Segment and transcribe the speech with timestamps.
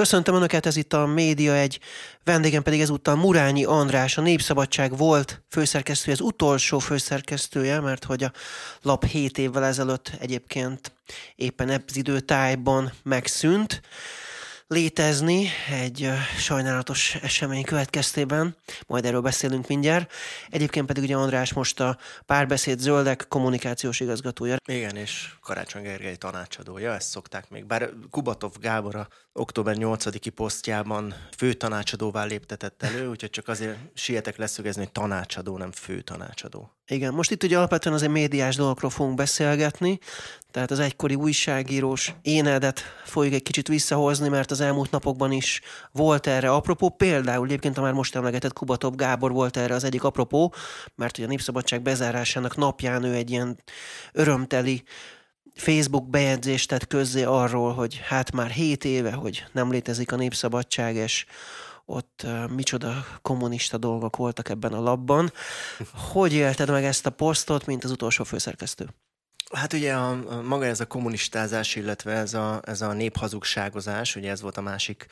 [0.00, 1.78] Köszöntöm Önöket, ez itt a Média egy,
[2.24, 8.32] vendégem pedig ezúttal Murányi András, a Népszabadság volt főszerkesztője, az utolsó főszerkesztője, mert hogy a
[8.82, 10.92] lap 7 évvel ezelőtt egyébként
[11.36, 13.82] éppen ebben időtájban megszűnt
[14.70, 20.12] létezni egy sajnálatos esemény következtében, majd erről beszélünk mindjárt.
[20.48, 24.56] Egyébként pedig ugye András most a párbeszéd zöldek kommunikációs igazgatója.
[24.68, 27.66] Igen, és Karácsony Gergely tanácsadója, ezt szokták még.
[27.66, 34.36] Bár Kubatov Gábor a október 8-i posztjában fő tanácsadóvá léptetett elő, úgyhogy csak azért sietek
[34.36, 36.74] leszögezni, hogy tanácsadó, nem fő tanácsadó.
[36.86, 39.98] Igen, most itt ugye alapvetően azért médiás dolgokról fogunk beszélgetni,
[40.50, 45.60] tehát az egykori újságírós énedet fogjuk egy kicsit visszahozni, mert az elmúlt napokban is
[45.92, 46.88] volt erre apropó.
[46.88, 50.54] Például egyébként a már most emlegetett Kubatov Gábor volt erre az egyik apropó,
[50.94, 53.58] mert ugye a Népszabadság bezárásának napján ő egy ilyen
[54.12, 54.82] örömteli
[55.60, 60.94] Facebook bejegyzést tett közzé arról, hogy hát már 7 éve, hogy nem létezik a népszabadság,
[60.94, 61.26] és
[61.84, 65.32] ott uh, micsoda kommunista dolgok voltak ebben a labban.
[66.12, 68.88] Hogy élted meg ezt a posztot, mint az utolsó főszerkesztő?
[69.52, 74.30] Hát ugye a, a, maga ez a kommunistázás, illetve ez a, ez a néphazugságozás, ugye
[74.30, 75.06] ez volt a másik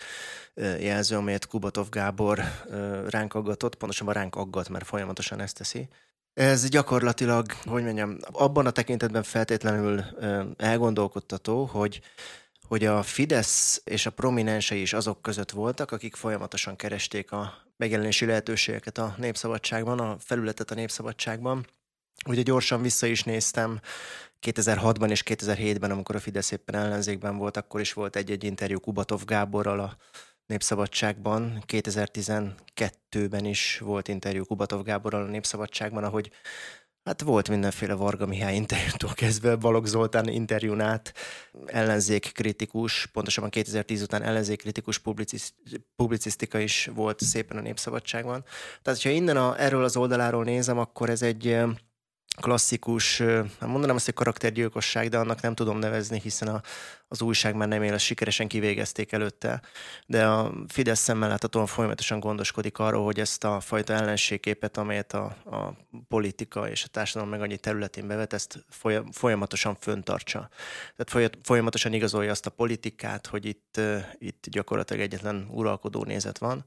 [0.81, 2.41] jelző, amelyet Kubatov Gábor
[3.09, 5.89] ránk aggatott, pontosabban ránk aggat, mert folyamatosan ezt teszi.
[6.39, 10.05] Ez gyakorlatilag, hogy mondjam, abban a tekintetben feltétlenül
[10.57, 12.01] elgondolkodtató, hogy
[12.69, 18.27] hogy a Fidesz és a prominensei is azok között voltak, akik folyamatosan keresték a megjelenési
[18.27, 21.67] lehetőségeket a Népszabadságban, a felületet a Népszabadságban.
[22.27, 23.81] Ugye gyorsan vissza is néztem
[24.43, 29.25] 2006-ban és 2007-ben, amikor a Fidesz éppen ellenzékben volt, akkor is volt egy-egy interjú Kubatov
[29.25, 29.97] Gáborral a
[30.49, 31.65] Népszabadságban.
[31.67, 36.31] 2012-ben is volt interjú Kubatov Gáborral a Népszabadságban, ahogy
[37.05, 41.15] Hát volt mindenféle Varga Mihály interjútól kezdve, Balogh Zoltán interjún át,
[41.67, 45.03] ellenzékkritikus, pontosabban 2010 után ellenzékkritikus
[45.97, 48.45] publicisztika is volt szépen a Népszabadságban.
[48.83, 51.57] Tehát, ha innen a, erről az oldaláról nézem, akkor ez egy
[52.41, 56.61] klasszikus, hát mondanám azt, hogy karaktergyilkosság, de annak nem tudom nevezni, hiszen a,
[57.09, 59.63] az újság már nem él, azt sikeresen kivégezték előtte,
[60.07, 65.25] de a Fidesz szemmel láthatóan folyamatosan gondoskodik arról, hogy ezt a fajta ellenségképet, amelyet a,
[65.45, 65.77] a
[66.09, 68.65] politika és a társadalom meg annyi területén bevet, ezt
[69.13, 70.49] folyamatosan föntartsa.
[70.97, 73.81] Tehát folyamatosan igazolja azt a politikát, hogy itt,
[74.19, 76.65] itt gyakorlatilag egyetlen uralkodó nézet van,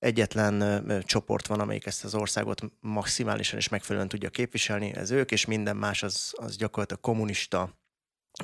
[0.00, 5.44] egyetlen csoport van, amelyik ezt az országot maximálisan és megfelelően tudja képviselni, ez ők, és
[5.44, 7.78] minden más az, az gyakorlatilag kommunista,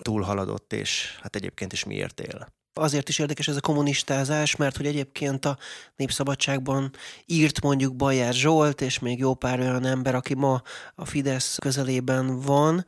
[0.03, 2.55] túlhaladott, és hát egyébként is miért él.
[2.79, 5.59] Azért is érdekes ez a kommunistázás, mert hogy egyébként a
[5.97, 6.91] Népszabadságban
[7.27, 10.63] írt mondjuk Bajer Zsolt, és még jó pár olyan ember, aki ma
[10.95, 12.87] a Fidesz közelében van.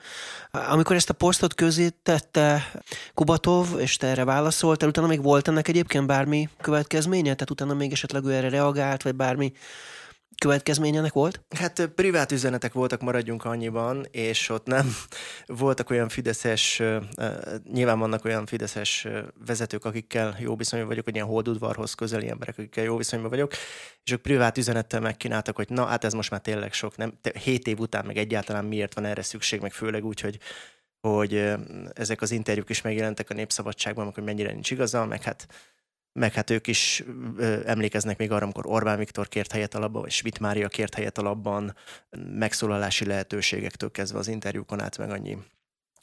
[0.50, 2.72] Amikor ezt a posztot közé tette
[3.14, 7.32] Kubatov, és te erre válaszoltál, utána még volt ennek egyébként bármi következménye?
[7.34, 9.52] Tehát utána még esetleg ő erre reagált, vagy bármi
[10.38, 11.40] következményenek volt?
[11.56, 14.96] Hát privát üzenetek voltak, maradjunk annyiban, és ott nem
[15.46, 16.82] voltak olyan fideszes,
[17.72, 19.06] nyilván vannak olyan fideszes
[19.46, 23.52] vezetők, akikkel jó viszonyban vagyok, vagy ilyen holdudvarhoz közeli emberek, akikkel jó viszonyban vagyok,
[24.04, 27.18] és ők privát üzenettel megkínáltak, hogy na, hát ez most már tényleg sok, nem?
[27.42, 30.38] Hét év után meg egyáltalán miért van erre szükség, meg főleg úgy, hogy
[31.00, 31.52] hogy
[31.92, 35.46] ezek az interjúk is megjelentek a Népszabadságban, hogy mennyire nincs igaza, meg hát
[36.18, 37.04] meg hát ők is
[37.36, 40.94] ö, emlékeznek még arra, amikor Orbán Viktor kért helyet a labban, vagy Schmidt Mária kért
[40.94, 41.74] helyet a labban,
[42.38, 45.38] megszólalási lehetőségektől kezdve az interjúkon át meg annyi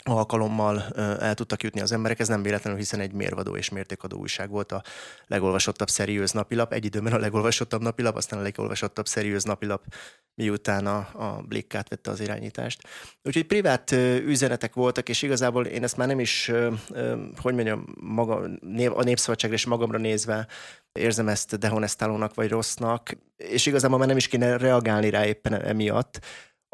[0.09, 0.81] alkalommal
[1.19, 2.19] el tudtak jutni az emberek.
[2.19, 4.83] Ez nem véletlenül, hiszen egy mérvadó és mértékadó újság volt a
[5.27, 6.73] legolvasottabb szeriőz napilap.
[6.73, 9.83] Egy időben a legolvasottabb napilap, aztán a legolvasottabb szeriőz napilap,
[10.35, 12.88] miután a, a Blick átvette az irányítást.
[13.23, 13.91] Úgyhogy privát
[14.25, 16.52] üzenetek voltak, és igazából én ezt már nem is,
[17.41, 18.49] hogy mondjam, maga,
[18.93, 20.47] a népszabadságra és magamra nézve
[20.91, 26.19] érzem ezt dehonestálónak vagy rossznak, és igazából már nem is kéne reagálni rá éppen emiatt,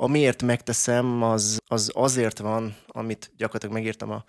[0.01, 4.23] Amiért megteszem, az, az azért van, amit gyakorlatilag megírtam a,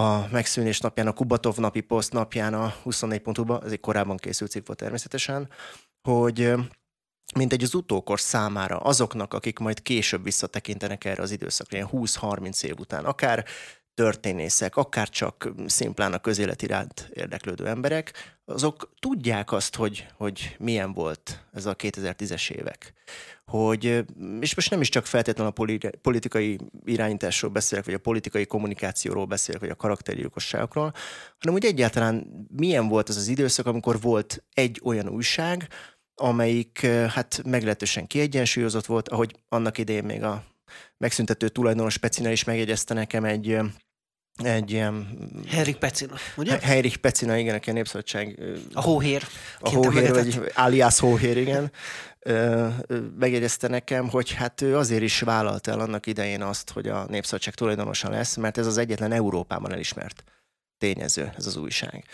[0.00, 4.66] a megszűnés napján, a Kubatov napi poszt napján a 24.hu-ba, ez egy korábban készült cikk
[4.66, 5.48] volt természetesen,
[6.08, 6.52] hogy
[7.34, 12.64] mint egy az utókor számára, azoknak, akik majd később visszatekintenek erre az időszakra, ilyen 20-30
[12.64, 13.44] év után, akár
[13.96, 20.92] történészek, akár csak szimplán a közélet iránt érdeklődő emberek, azok tudják azt, hogy, hogy milyen
[20.92, 22.92] volt ez a 2010-es évek.
[23.44, 24.04] Hogy,
[24.40, 29.60] és most nem is csak feltétlenül a politikai irányításról beszélek, vagy a politikai kommunikációról beszélek,
[29.60, 30.92] vagy a karaktergyilkosságokról,
[31.38, 35.68] hanem úgy egyáltalán milyen volt az az időszak, amikor volt egy olyan újság,
[36.14, 40.44] amelyik hát meglehetősen kiegyensúlyozott volt, ahogy annak idején még a
[40.98, 43.58] megszüntető tulajdonos Pecina is megjegyezte nekem egy
[44.36, 45.18] egy ilyen...
[45.48, 46.58] Henrik Pecina, ugye?
[46.58, 48.40] Henrik Pecina, igen, aki a Népszabadság...
[48.72, 49.22] A hóhér.
[49.60, 51.72] A hóhér, vagy alias hóhér, igen.
[53.18, 57.54] Megjegyezte nekem, hogy hát ő azért is vállalt el annak idején azt, hogy a Népszabadság
[57.54, 60.24] tulajdonosa lesz, mert ez az egyetlen Európában elismert
[60.78, 62.04] tényező, ez az újság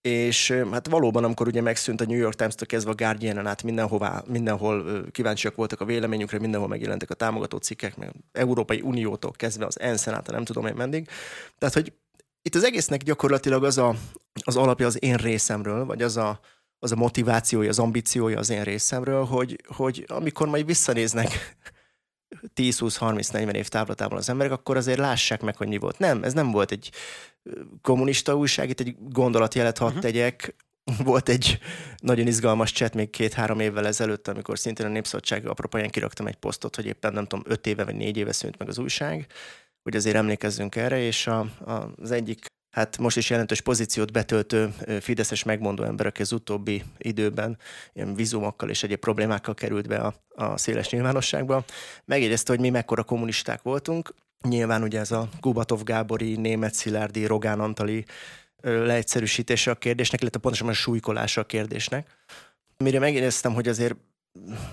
[0.00, 4.22] és hát valóban, amikor ugye megszűnt a New York Times-től kezdve a guardian át mindenhová,
[4.26, 9.80] mindenhol kíváncsiak voltak a véleményükre, mindenhol megjelentek a támogató cikkek, meg Európai Uniótól kezdve az
[9.80, 11.08] ENSZ-en át, nem tudom én mendig.
[11.58, 11.92] Tehát, hogy
[12.42, 13.94] itt az egésznek gyakorlatilag az, a,
[14.44, 16.40] az alapja az én részemről, vagy az a,
[16.78, 21.56] az a motivációja, az ambíciója az én részemről, hogy, hogy amikor majd visszanéznek
[22.54, 25.98] 10-20-30-40 év távlatában az emberek, akkor azért lássák meg, hogy mi volt.
[25.98, 26.90] Nem, ez nem volt egy
[27.82, 30.02] kommunista újság, itt egy gondolatjelet hadd uh-huh.
[30.02, 30.54] tegyek,
[31.04, 31.58] volt egy
[31.96, 36.76] nagyon izgalmas chat még két-három évvel ezelőtt, amikor szintén a Népszabadság apropóján kiraktam egy posztot,
[36.76, 39.26] hogy éppen nem tudom, öt éve vagy négy éve szűnt meg az újság,
[39.82, 44.74] hogy azért emlékezzünk erre, és a, a, az egyik hát most is jelentős pozíciót betöltő
[45.00, 47.58] fideszes megmondó ember, aki az utóbbi időben
[47.92, 51.64] ilyen vizumokkal és egyéb problémákkal került be a, a széles nyilvánosságba,
[52.04, 54.14] megjegyezte, hogy mi mekkora kommunisták voltunk.
[54.44, 58.04] Nyilván ugye ez a Kubatov Gábori, Német Szilárdi, Rogán Antali
[58.60, 62.16] leegyszerűsítése a kérdésnek, illetve pontosan a súlykolása a kérdésnek.
[62.76, 63.96] Mire megjegyeztem, hogy azért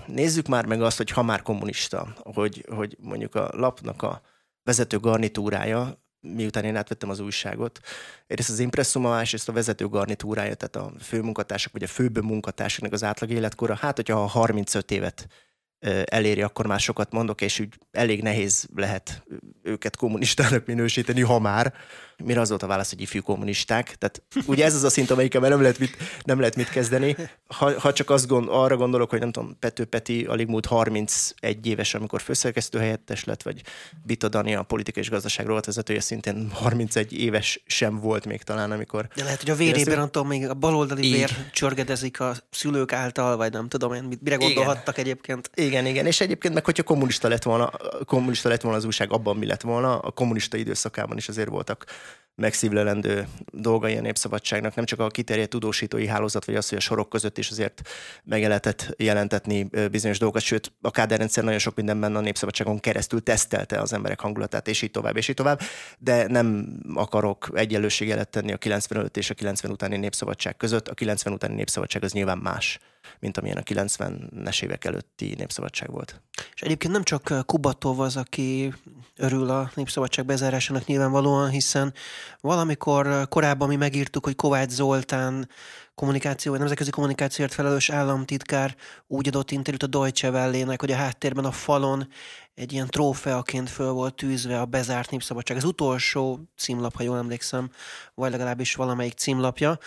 [0.06, 4.22] nézzük már meg azt, hogy ha már kommunista, hogy, hogy mondjuk a lapnak a
[4.64, 6.04] vezető garnitúrája
[6.34, 7.80] miután én átvettem az újságot.
[8.28, 13.04] Egyrészt az impresszuma, másrészt a vezető garnitúrája, tehát a főmunkatársak, vagy a főbb munkatársaknak az
[13.04, 15.28] átlag életkora, hát hogyha 35 évet
[16.06, 19.24] eléri, akkor már sokat mondok, és úgy elég nehéz lehet
[19.64, 21.74] őket kommunistának minősíteni, ha már.
[22.24, 23.96] Mire az volt a válasz, hogy ifjú kommunisták?
[23.96, 27.16] Tehát ugye ez az a szint, amelyiken nem lehet mit, nem lehet mit kezdeni.
[27.48, 31.68] Ha, ha csak azt gond, arra gondolok, hogy nem tudom, Pető Peti alig múlt 31
[31.68, 33.62] éves, amikor főszerkesztő helyettes lett, vagy
[34.06, 39.08] Vita Dani, a politikai és gazdaság vezetője szintén 31 éves sem volt még talán, amikor...
[39.16, 43.38] De lehet, hogy a vérében, nem tudom, még a baloldali vér csörgedezik a szülők által,
[43.38, 45.10] vagy nem tudom én, mire gondolhattak Igen.
[45.10, 45.50] egyébként.
[45.54, 47.72] Igen, igen, és egyébként meg, hogyha kommunista lett volna,
[48.06, 51.86] kommunista lett volna az újság, abban mi lett volna, a kommunista időszakában is azért voltak
[52.36, 57.10] megszívlelendő dolgai a népszabadságnak, nem csak a kiterjedt tudósítói hálózat, vagy az, hogy a sorok
[57.10, 57.82] között is azért
[58.24, 63.80] meg lehetett jelentetni bizonyos dolgokat, sőt, a káderrendszer nagyon sok mindenben a népszabadságon keresztül tesztelte
[63.80, 65.60] az emberek hangulatát, és így tovább, és így tovább,
[66.00, 70.88] de nem akarok egyenlőséget tenni a 95 és a 90 utáni népszabadság között.
[70.88, 72.80] A 90 utáni népszabadság az nyilván más
[73.26, 76.22] mint amilyen a 90-es évek előtti népszabadság volt.
[76.54, 78.74] És egyébként nem csak Kubatov az, aki
[79.18, 81.94] örül a népszabadság bezárásának nyilvánvalóan, hiszen
[82.42, 85.50] valamikor korábban mi megírtuk, hogy Kovács Zoltán
[85.96, 88.76] kommunikáció, vagy nemzetközi kommunikációért felelős államtitkár
[89.08, 92.08] úgy adott interjút a Deutsche Welle-nek, hogy a háttérben a falon
[92.56, 95.58] egy ilyen trófeaként föl volt tűzve a bezárt népszabadság.
[95.58, 97.70] Ez utolsó címlap, ha jól emlékszem,
[98.14, 99.78] vagy legalábbis valamelyik címlapja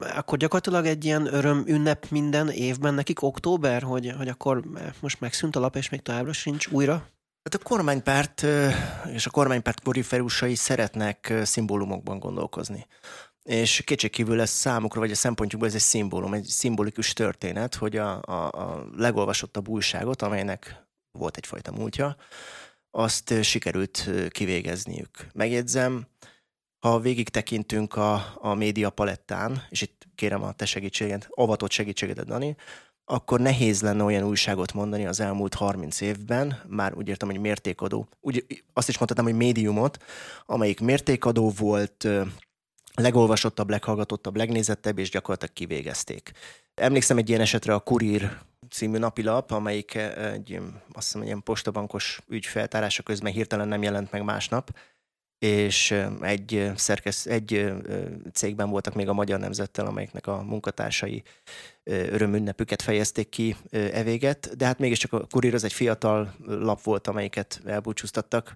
[0.00, 4.62] akkor gyakorlatilag egy ilyen öröm ünnep minden évben nekik október, hogy, hogy akkor
[5.00, 6.92] most megszűnt a lap, és még továbbra sincs újra?
[7.42, 8.46] Hát a kormánypárt
[9.12, 12.86] és a kormánypárt koriferusai szeretnek szimbólumokban gondolkozni.
[13.42, 18.22] És kétségkívül ez számukra, vagy a szempontjukból ez egy szimbólum, egy szimbolikus történet, hogy a,
[18.22, 20.84] a, a legolvasottabb újságot, amelynek
[21.18, 22.16] volt egyfajta múltja,
[22.90, 25.26] azt sikerült kivégezniük.
[25.32, 26.06] Megjegyzem,
[26.80, 32.26] ha végig tekintünk a, a média palettán, és itt kérem a te segítséget, avatott segítségedet,
[32.26, 32.56] Dani,
[33.04, 38.08] akkor nehéz lenne olyan újságot mondani az elmúlt 30 évben, már úgy értem, hogy mértékadó.
[38.20, 40.04] Úgy, azt is mondhatom, hogy médiumot,
[40.46, 42.08] amelyik mértékadó volt,
[42.94, 46.32] legolvasottabb, leghallgatottabb, legnézettebb, és gyakorlatilag kivégezték.
[46.74, 48.38] Emlékszem egy ilyen esetre a Kurír
[48.70, 50.60] című napilap, amelyik egy,
[50.92, 54.70] azt hiszem, egy ilyen postabankos ügy feltárása közben hirtelen nem jelent meg másnap,
[55.40, 57.72] és egy, szerkesz, egy
[58.32, 61.22] cégben voltak még a Magyar Nemzettel, amelyeknek a munkatársai
[61.84, 67.60] örömünnepüket fejezték ki evéget, de hát mégiscsak a Kurír az egy fiatal lap volt, amelyiket
[67.64, 68.54] elbúcsúztattak.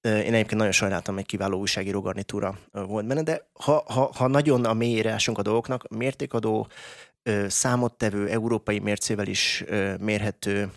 [0.00, 4.64] Én egyébként nagyon sajnáltam, egy kiváló újságíró garnitúra volt benne, de ha, ha, ha nagyon
[4.64, 6.68] a mélyére ásunk a dolgoknak, mértékadó,
[7.46, 9.64] számottevő, európai mércével is
[10.00, 10.70] mérhető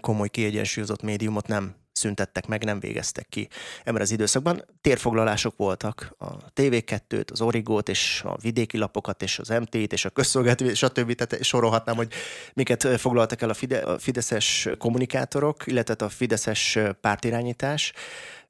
[0.00, 3.48] komoly kiegyensúlyozott médiumot nem szüntettek meg, nem végeztek ki
[3.84, 4.64] ebben az időszakban.
[4.80, 10.10] Térfoglalások voltak, a TV2-t, az Origót, és a vidéki lapokat, és az MT-t, és a
[10.10, 11.14] közszolgáltató, stb.
[11.14, 12.12] Tehát sorolhatnám, hogy
[12.54, 17.92] miket foglaltak el a, Fide- a fideszes kommunikátorok, illetve a fideszes pártirányítás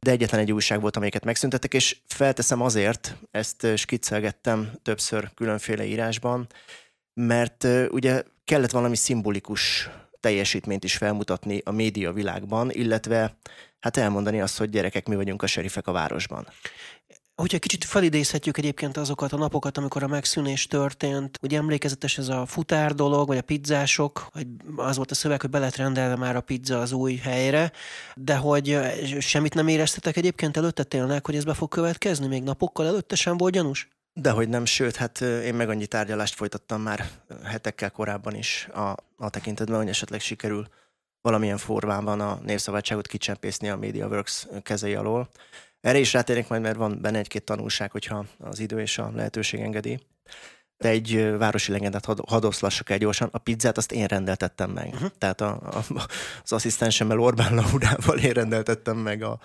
[0.01, 6.47] de egyetlen egy újság volt, amelyiket megszüntettek, és felteszem azért, ezt skiccelgettem többször különféle írásban,
[7.15, 9.91] mert ugye kellett valami szimbolikus
[10.25, 13.37] teljesítményt is felmutatni a média világban, illetve
[13.81, 16.47] hát elmondani azt, hogy gyerekek, mi vagyunk a serifek a városban.
[17.35, 22.47] Hogyha kicsit felidézhetjük egyébként azokat a napokat, amikor a megszűnés történt, ugye emlékezetes ez a
[22.47, 26.37] futár dolog, vagy a pizzások, hogy az volt a szöveg, hogy be lett rendelve már
[26.37, 27.73] a pizza az új helyre,
[28.15, 28.79] de hogy
[29.19, 32.27] semmit nem éreztetek egyébként előtte tényleg, hogy ez be fog következni?
[32.27, 33.89] Még napokkal előtte sem volt gyanús?
[34.17, 37.09] Dehogy nem, sőt, hát én meg annyi tárgyalást folytattam már
[37.45, 40.69] hetekkel korábban is a, a tekintetben, hogy esetleg sikerül
[41.21, 45.29] valamilyen formában a népszabadságot kicsempészni a MediaWorks kezei alól.
[45.81, 49.61] Erre is rátérnék majd, mert van benne egy-két tanulság, hogyha az idő és a lehetőség
[49.61, 50.07] engedi.
[50.77, 53.29] De egy városi legendát had, hadoszlassak el gyorsan.
[53.33, 54.89] A pizzát azt én rendeltettem meg.
[54.93, 55.11] Uh-huh.
[55.19, 55.85] Tehát a, a,
[56.43, 59.39] az asszisztensemmel Orbán Laurával én rendeltettem meg a,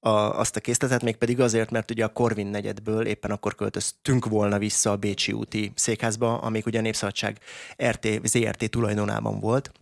[0.00, 4.58] a, azt a készletet, mégpedig azért, mert ugye a Korvin negyedből éppen akkor költöztünk volna
[4.58, 7.38] vissza a Bécsi úti székházba, amik ugye a Népszabadság
[7.84, 9.72] RT, ZRT tulajdonában volt.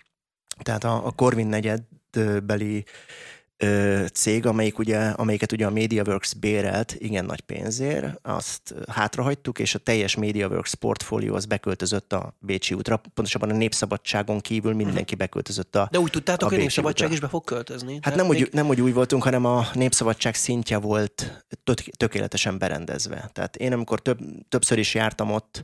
[0.62, 2.85] Tehát a, a Korvin negyedbeli
[3.64, 9.75] ö, cég, amelyik ugye, amelyiket ugye a MediaWorks bérelt igen nagy pénzért, azt hátrahagytuk, és
[9.75, 15.76] a teljes MediaWorks portfólió az beköltözött a Bécsi útra, pontosabban a Népszabadságon kívül mindenki beköltözött
[15.76, 17.14] a De úgy tudtátok, a hogy a Népszabadság útra.
[17.14, 17.99] is be fog költözni?
[18.02, 18.40] Hát nem, még...
[18.40, 21.47] úgy, nem úgy úgy voltunk, hanem a Népszabadság szintje volt
[21.97, 23.30] tökéletesen berendezve.
[23.33, 24.18] Tehát én amikor több,
[24.49, 25.62] többször is jártam ott,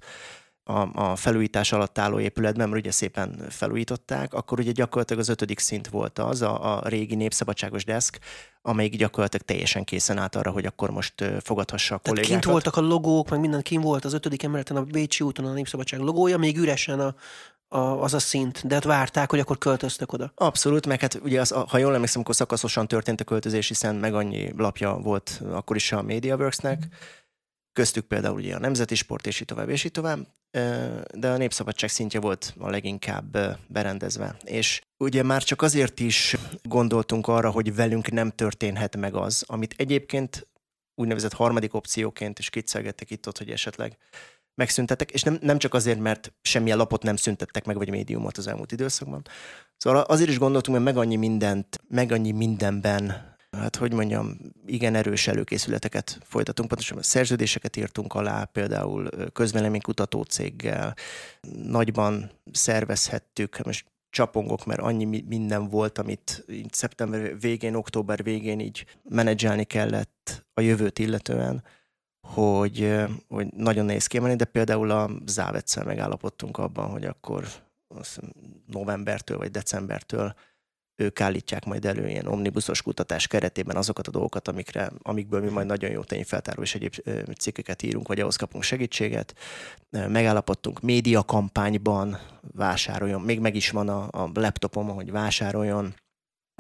[0.65, 5.59] a, a felújítás alatt álló épületben, mert ugye szépen felújították, akkor ugye gyakorlatilag az ötödik
[5.59, 8.19] szint volt az, a, a régi népszabadságos deszk,
[8.63, 12.31] amelyik gyakorlatilag teljesen készen állt arra, hogy akkor most fogadhassa a Tehát kollégákat.
[12.31, 15.53] kint voltak a logók, meg minden kint volt az ötödik emeleten a Bécsi úton a
[15.53, 17.15] Népszabadság logója, még üresen a,
[17.69, 20.33] a, az a szint, de hát várták, hogy akkor költöztek oda.
[20.35, 24.15] Abszolút, meg hát ugye az, ha jól emlékszem, akkor szakaszosan történt a költözés, hiszen meg
[24.15, 26.93] annyi lapja volt akkor is a MediaWorksnek, mm
[27.73, 30.27] köztük például ugye a Nemzeti Sport, és így tovább, és így tovább,
[31.15, 34.37] de a Népszabadság szintje volt a leginkább berendezve.
[34.45, 39.75] És ugye már csak azért is gondoltunk arra, hogy velünk nem történhet meg az, amit
[39.77, 40.49] egyébként
[40.95, 43.97] úgynevezett harmadik opcióként is kiccelgettek itt ott, hogy esetleg
[44.55, 48.47] megszüntettek, és nem, nem csak azért, mert semmilyen lapot nem szüntettek meg, vagy médiumot az
[48.47, 49.23] elmúlt időszakban.
[49.77, 53.30] Szóval azért is gondoltunk, mert meg annyi mindent, meg annyi mindenben
[53.61, 60.97] hát hogy mondjam, igen erős előkészületeket folytatunk, pontosan szerződéseket írtunk alá, például közvéleménykutató céggel,
[61.63, 69.65] nagyban szervezhettük, most csapongok, mert annyi minden volt, amit szeptember végén, október végén így menedzselni
[69.65, 71.63] kellett a jövőt illetően,
[72.29, 72.95] hogy,
[73.29, 77.45] hogy nagyon nehéz kiemelni, de például a Závetszel megállapodtunk abban, hogy akkor
[78.67, 80.35] novembertől vagy decembertől
[81.01, 85.67] ők állítják majd elő ilyen omnibuszos kutatás keretében azokat a dolgokat, amikre, amikből mi majd
[85.67, 86.95] nagyon jó tényfeltáró és egyéb
[87.39, 89.35] cikkeket írunk, vagy ahhoz kapunk segítséget.
[89.91, 92.19] Megállapodtunk médiakampányban,
[92.55, 95.95] vásároljon, még meg is van a, a laptopom, hogy vásároljon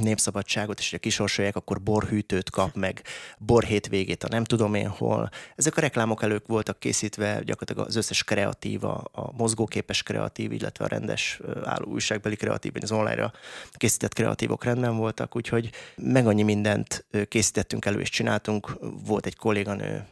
[0.00, 3.02] népszabadságot, és ha kisorsolják, akkor borhűtőt kap meg,
[3.38, 5.28] borhétvégét a nem tudom én hol.
[5.56, 10.88] Ezek a reklámok elők voltak készítve, gyakorlatilag az összes kreatív, a, mozgóképes kreatív, illetve a
[10.88, 13.32] rendes álló újságbeli kreatív, az online-ra
[13.72, 18.78] készített kreatívok rendben voltak, úgyhogy meg annyi mindent készítettünk elő és csináltunk.
[19.04, 20.06] Volt egy kolléganő,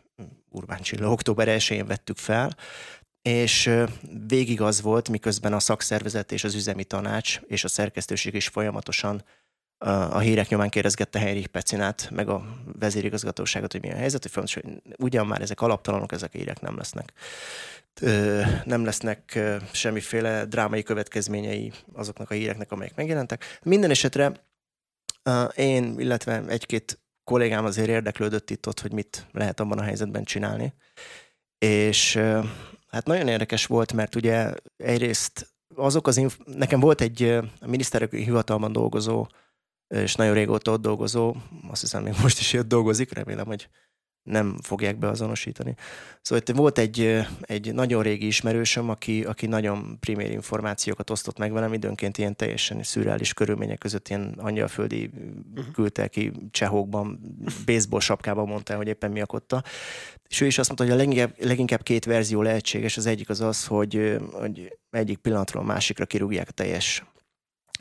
[0.51, 2.57] Urbán Csilla, október 1-én vettük fel,
[3.23, 3.71] és
[4.27, 9.25] végig az volt, miközben a szakszervezet és az üzemi tanács és a szerkesztőség is folyamatosan
[9.79, 12.45] a hírek nyomán kérdezgette Henrik Pecinát, meg a
[12.79, 14.65] vezérigazgatóságot, hogy milyen helyzet, hogy fontos, hogy
[14.99, 17.13] ugyan már ezek alaptalanok, ezek a hírek nem lesznek.
[18.65, 19.39] Nem lesznek
[19.73, 23.59] semmiféle drámai következményei azoknak a híreknek, amelyek megjelentek.
[23.63, 24.33] Minden esetre
[25.55, 30.75] én, illetve egy-két kollégám azért érdeklődött itt ott, hogy mit lehet abban a helyzetben csinálni.
[31.59, 32.15] És
[32.89, 37.23] hát nagyon érdekes volt, mert ugye egyrészt azok az inf- nekem volt egy
[37.61, 39.27] a miniszterek hivatalban dolgozó
[39.89, 41.37] és nagyon régóta ott dolgozó,
[41.71, 43.69] azt hiszem még most is ott dolgozik, remélem, hogy
[44.29, 45.75] nem fogják beazonosítani.
[46.23, 51.53] Szóval itt volt egy, egy nagyon régi ismerősöm, aki, aki nagyon primér információkat osztott meg
[51.53, 55.11] velem, időnként ilyen teljesen szürreális körülmények között ilyen angyalföldi
[55.55, 55.73] uh-huh.
[55.73, 57.21] küldte ki csehókban,
[57.67, 59.63] baseball sapkában mondta, hogy éppen mi akotta.
[60.29, 62.97] És ő is azt mondta, hogy a leginkább, leginkább két verzió lehetséges.
[62.97, 67.05] Az egyik az az, hogy, hogy egyik pillanatról a másikra kirúgják a teljes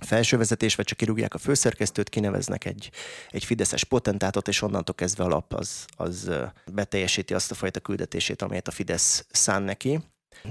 [0.05, 2.91] felsővezetés, vagy csak kirúgják a főszerkesztőt, kineveznek egy,
[3.29, 6.29] egy fideszes potentátot, és onnantól kezdve a lap az, az
[6.71, 9.99] beteljesíti azt a fajta küldetését, amelyet a Fidesz szán neki.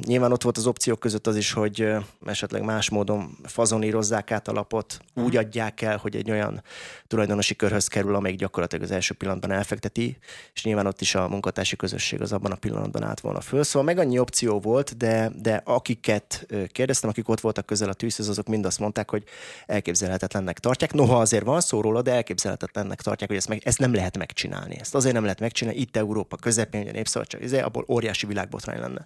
[0.07, 1.89] Nyilván ott volt az opciók között az is, hogy
[2.27, 5.37] esetleg más módon fazonírozzák át a lapot, úgy mhm.
[5.37, 6.63] adják el, hogy egy olyan
[7.07, 10.19] tulajdonosi körhöz kerül, amelyik gyakorlatilag az első pillanatban elfekteti,
[10.55, 13.63] és nyilván ott is a munkatársi közösség az abban a pillanatban át volna föl.
[13.63, 18.29] Szóval meg annyi opció volt, de, de akiket kérdeztem, akik ott voltak közel a tűzhöz,
[18.29, 19.25] azok mind azt mondták, hogy
[19.67, 20.93] elképzelhetetlennek tartják.
[20.93, 24.77] Noha azért van szó róla, de elképzelhetetlennek tartják, hogy ezt, meg, ezt nem lehet megcsinálni.
[24.81, 29.05] Ezt azért nem lehet megcsinálni, itt Európa közepén, ugye népszabadság, izé, abból óriási világbotrány lenne.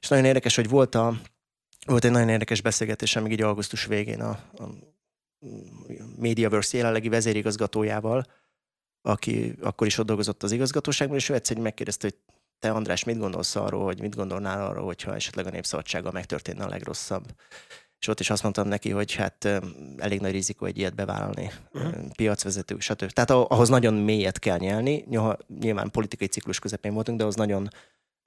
[0.00, 1.20] És nagyon érdekes, hogy volt, a,
[1.86, 4.64] volt egy nagyon érdekes beszélgetés, még így augusztus végén a, a
[6.18, 8.26] Mediaverse jelenlegi vezérigazgatójával,
[9.02, 12.18] aki akkor is ott dolgozott az igazgatóságban, és ő egyszer megkérdezte, hogy
[12.58, 16.68] te András, mit gondolsz arról, hogy mit gondolnál arról, hogyha esetleg a népszabadsággal megtörténne a
[16.68, 17.24] legrosszabb?
[17.98, 19.62] És ott is azt mondtam neki, hogy hát
[19.96, 22.10] elég nagy rizikó egy ilyet bevállalni, uh-huh.
[22.16, 23.10] piacvezető, stb.
[23.10, 25.04] Tehát ahhoz nagyon mélyet kell nyelni,
[25.60, 27.68] nyilván politikai ciklus közepén voltunk, de ahhoz nagyon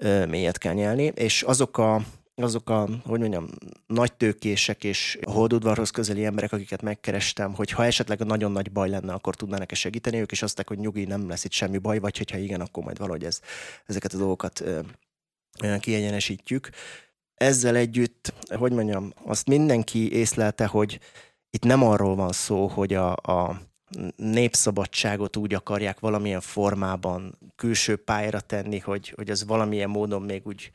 [0.04, 2.01] mélyet kell nyelni, és azok a,
[2.36, 3.50] azok a, hogy mondjam,
[3.88, 9.13] nagy tőkések és holdudvarhoz közeli emberek, akiket megkerestem, hogy ha esetleg nagyon nagy baj lenne,
[9.13, 12.38] akkor tudnának-e segíteni, ők is azt hogy nyugi, nem lesz itt semmi baj, vagy hogyha
[12.38, 13.42] igen, akkor majd valahogy ez,
[13.86, 14.63] ezeket a dolgokat
[15.80, 16.70] kiegyenesítjük.
[17.34, 21.00] Ezzel együtt, hogy mondjam, azt mindenki észlelte, hogy
[21.50, 23.62] itt nem arról van szó, hogy a, a
[24.15, 30.72] népszabadságot úgy akarják valamilyen formában külső pályára tenni, hogy, hogy ez valamilyen módon még úgy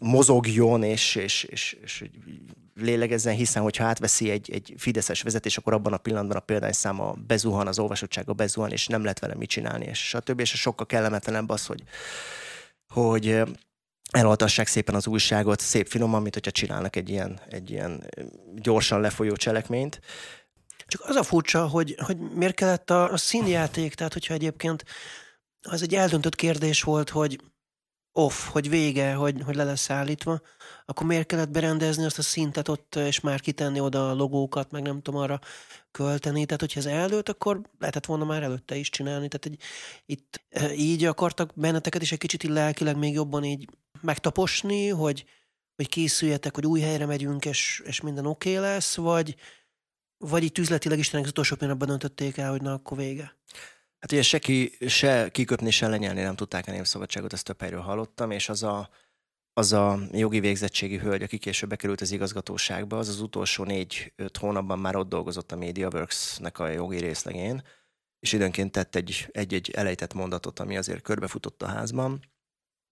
[0.00, 2.04] mozogjon, és, és, és, és
[2.74, 7.66] lélegezzen, hiszen hogyha átveszi egy, egy fideszes vezetés, akkor abban a pillanatban a példányszáma bezuhan,
[7.66, 10.40] az olvasottsága bezuhan, és nem lehet vele mit csinálni, és stb.
[10.40, 11.82] És sokkal kellemetlenebb az, hogy,
[12.88, 13.42] hogy
[14.10, 18.04] elaltassák szépen az újságot, szép finoman, mint hogyha csinálnak egy ilyen, egy ilyen
[18.54, 20.00] gyorsan lefolyó cselekményt.
[20.92, 24.84] Csak az a furcsa, hogy, hogy miért kellett a, a színjáték, tehát hogyha egyébként
[25.62, 27.40] az egy eldöntött kérdés volt, hogy
[28.12, 30.40] off, hogy vége, hogy, hogy le lesz állítva,
[30.84, 34.82] akkor miért kellett berendezni azt a szintet ott, és már kitenni oda a logókat, meg
[34.82, 35.40] nem tudom arra
[35.90, 36.44] költeni.
[36.44, 39.28] Tehát, hogyha ez eldőlt, akkor lehetett volna már előtte is csinálni.
[39.28, 39.62] Tehát egy,
[40.06, 43.68] itt e, így akartak benneteket is egy kicsit így lelkileg még jobban így
[44.00, 45.24] megtaposni, hogy,
[45.76, 49.36] hogy készüljetek, hogy új helyre megyünk, és, és minden oké okay lesz, vagy,
[50.28, 53.36] vagy itt üzletileg Istenek az utolsó pillanatban döntötték el, hogy na, akkor vége.
[53.98, 57.80] Hát ugye se, ki, se kiköpni, se lenyelni nem tudták a népszabadságot, ezt több helyről
[57.80, 58.90] hallottam, és az a,
[59.52, 64.78] az a jogi végzettségi hölgy, aki később bekerült az igazgatóságba, az az utolsó négy-öt hónapban
[64.78, 67.62] már ott dolgozott a MediaWorks-nek a jogi részlegén,
[68.18, 72.20] és időnként tett egy, egy-egy elejtett mondatot, ami azért körbefutott a házban,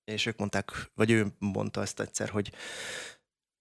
[0.05, 2.53] és ők mondták, vagy ő mondta ezt egyszer, hogy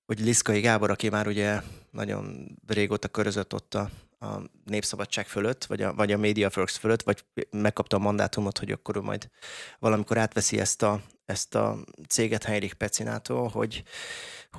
[0.10, 5.82] hogy Liszkai Gábor, aki már ugye nagyon régóta körözött ott a, a Népszabadság fölött, vagy
[5.82, 9.30] a, vagy a MediaForks fölött, vagy megkapta a mandátumot, hogy akkor ő majd
[9.80, 13.84] valamikor átveszi ezt a, ezt a céget Heinrich Pecinától, hogy,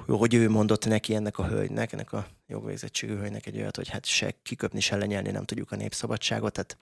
[0.06, 4.06] hogy ő mondott neki ennek a hölgynek, ennek a jogvégzettségű hölgynek egy olyat, hogy hát
[4.06, 6.78] se kiköpni, se lenyelni nem tudjuk a népszabadságot, tehát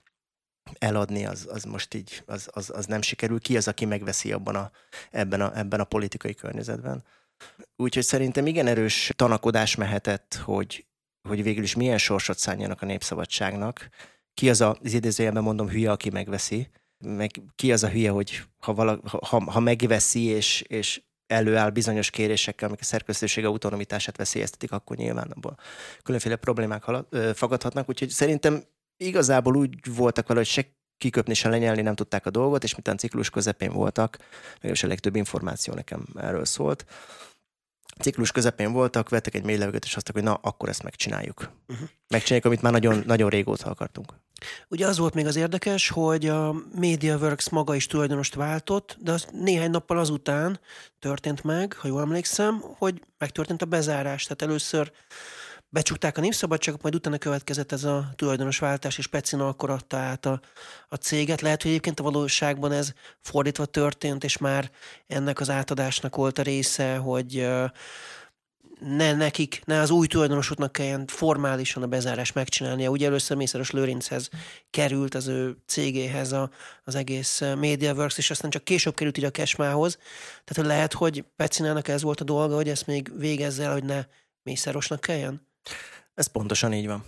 [0.79, 3.39] eladni, az, az most így, az, az, az nem sikerül.
[3.39, 4.71] Ki az, aki megveszi abban a,
[5.11, 7.03] ebben, a, ebben a politikai környezetben?
[7.75, 10.85] Úgyhogy szerintem igen erős tanakodás mehetett, hogy,
[11.27, 13.89] hogy végül is milyen sorsot szálljanak a népszabadságnak.
[14.33, 16.69] Ki az a, az idézőjelben mondom, hülye, aki megveszi,
[17.05, 22.09] meg ki az a hülye, hogy ha, vala, ha, ha megveszi és, és előáll bizonyos
[22.09, 25.57] kérésekkel, amik a szerkesztőség autonomitását veszélyeztetik, akkor nyilván abból
[26.03, 27.89] különféle problémák halad, ö, fagadhatnak.
[27.89, 28.63] Úgyhogy szerintem
[28.97, 30.65] igazából úgy voltak vele, hogy se
[30.97, 34.17] kiköpni, se lenyelni nem tudták a dolgot, és miután ciklus közepén voltak,
[34.53, 36.85] legalábbis a legtöbb információ nekem erről szólt,
[37.99, 41.49] ciklus közepén voltak, vettek egy mély levegőt, és azt hogy na, akkor ezt megcsináljuk.
[41.67, 41.87] Uh-huh.
[42.07, 44.13] Megcsináljuk, amit már nagyon, nagyon régóta akartunk.
[44.67, 49.27] Ugye az volt még az érdekes, hogy a MediaWorks maga is tulajdonost váltott, de az
[49.31, 50.59] néhány nappal azután
[50.99, 54.23] történt meg, ha jól emlékszem, hogy megtörtént a bezárás.
[54.23, 54.91] Tehát először
[55.69, 60.25] becsukták a népszabadságot, majd utána következett ez a tulajdonos váltás, és Pecina akkor adta át
[60.25, 60.41] a,
[60.87, 61.41] a céget.
[61.41, 64.71] Lehet, hogy egyébként a valóságban ez fordítva történt, és már
[65.07, 67.47] ennek az átadásnak volt a része, hogy
[68.79, 72.89] ne nekik, ne az új tulajdonosoknak kelljen formálisan a bezárás megcsinálnia.
[72.89, 74.29] Ugye először Mészáros Lőrinchez
[74.69, 76.49] került az ő cégéhez a,
[76.83, 79.97] az egész MediaWorks, és aztán csak később került így a Kesmához.
[80.45, 84.05] Tehát lehet, hogy Pecinának ez volt a dolga, hogy ezt még végezze el, hogy ne
[84.43, 85.48] Mészárosnak kelljen?
[86.13, 87.03] Ez pontosan így van.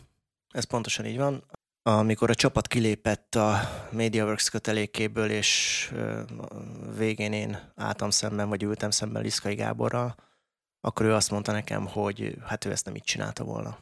[0.49, 1.43] Ez pontosan így van.
[1.83, 3.59] Amikor a csapat kilépett a
[3.91, 5.91] MediaWorks kötelékéből, és
[6.97, 10.15] végén én álltam szemben, vagy ültem szemben Liszkai Gáborral,
[10.81, 13.77] akkor ő azt mondta nekem, hogy hát ő ezt nem így csinálta volna.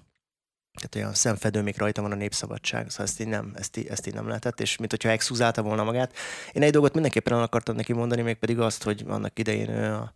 [0.73, 4.07] tehát olyan szemfedő még rajta van a népszabadság, szóval ezt így nem, ezt így, ezt
[4.07, 6.13] így nem lehetett, és mint hogyha exhuzálta volna magát.
[6.51, 9.93] Én egy dolgot mindenképpen el akartam neki mondani, még pedig azt, hogy annak idején ő
[9.93, 10.13] a,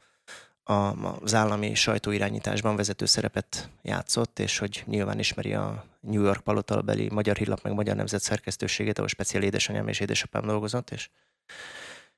[0.64, 0.74] a,
[1.22, 7.36] az állami sajtóirányításban vezető szerepet játszott, és hogy nyilván ismeri a New York palotalbeli Magyar
[7.38, 11.10] Hírlap meg Magyar Nemzet szerkesztőségét, ahol speciál édesanyám és édesapám dolgozott, és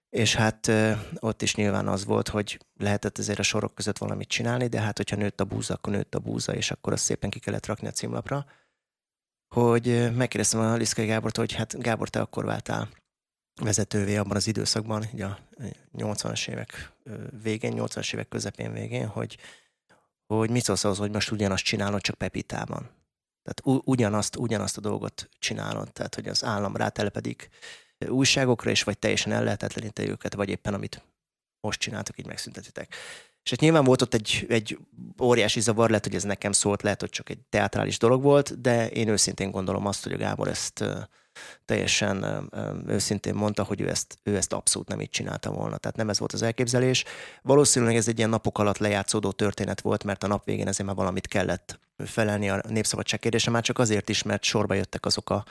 [0.10, 0.72] és hát
[1.20, 4.98] ott is nyilván az volt, hogy lehetett ezért a sorok között valamit csinálni, de hát
[4.98, 7.88] hogyha nőtt a búza, akkor nőtt a búza, és akkor azt szépen ki kellett rakni
[7.88, 8.46] a címlapra.
[9.56, 12.90] Hogy megkérdeztem a Liszkai Gábort, hogy hát Gábor, te akkor váltál
[13.62, 15.40] vezetővé abban az időszakban, ugye a
[15.98, 16.92] 80-as évek
[17.42, 19.38] végén, 80-as évek közepén végén, hogy,
[20.28, 22.90] hogy mit szólsz ahhoz, hogy most ugyanazt csinálod, csak Pepitában.
[23.44, 27.50] Tehát ugyanazt, ugyanazt a dolgot csinálod, tehát hogy az állam rátelepedik
[28.08, 31.04] újságokra, és vagy teljesen ellehetetleníteni őket, vagy éppen amit
[31.60, 32.96] most csináltak, így megszüntetitek.
[33.44, 34.78] És hát nyilván volt ott egy, egy
[35.22, 38.90] óriási zavar, lehet, hogy ez nekem szólt, lehet, hogy csak egy teatrális dolog volt, de
[38.90, 40.84] én őszintén gondolom azt, hogy a Gábor ezt
[41.66, 42.50] teljesen
[42.88, 45.78] őszintén mondta, hogy ő ezt, ő ezt abszolút nem így csinálta volna.
[45.78, 47.04] Tehát nem ez volt az elképzelés.
[47.42, 50.96] Valószínűleg ez egy ilyen napok alatt lejátszódó történet volt, mert a nap végén ezért már
[50.96, 55.46] valamit kellett felelni a népszabadság kérdése, már csak azért is, mert sorba jöttek azok a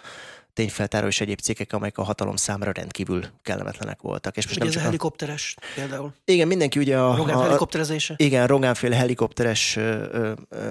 [0.52, 4.36] tényfeltáró és egyéb cikkek, amelyek a hatalom számára rendkívül kellemetlenek voltak.
[4.36, 6.12] És most ugye nem ez a helikopteres például.
[6.24, 7.16] Igen, mindenki ugye a...
[7.16, 8.14] Rogán a, helikopterezése?
[8.16, 9.80] Igen, Rogánféle helikopteres ö,
[10.12, 10.70] ö, ö,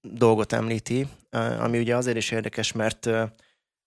[0.00, 1.06] dolgot említi,
[1.58, 3.08] ami ugye azért is érdekes, mert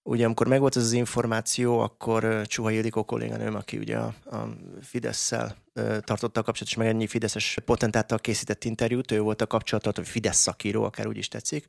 [0.08, 4.48] Ugye amikor megvolt ez az információ, akkor Csuha Ildikó kolléganőm, aki ugye a, a
[4.82, 9.96] Fidesz-szel tartotta a kapcsolatot, és meg ennyi Fideszes potentáttal készített interjút, ő volt a kapcsolatot,
[9.96, 11.66] hogy Fidesz szakíró, akár úgy is tetszik.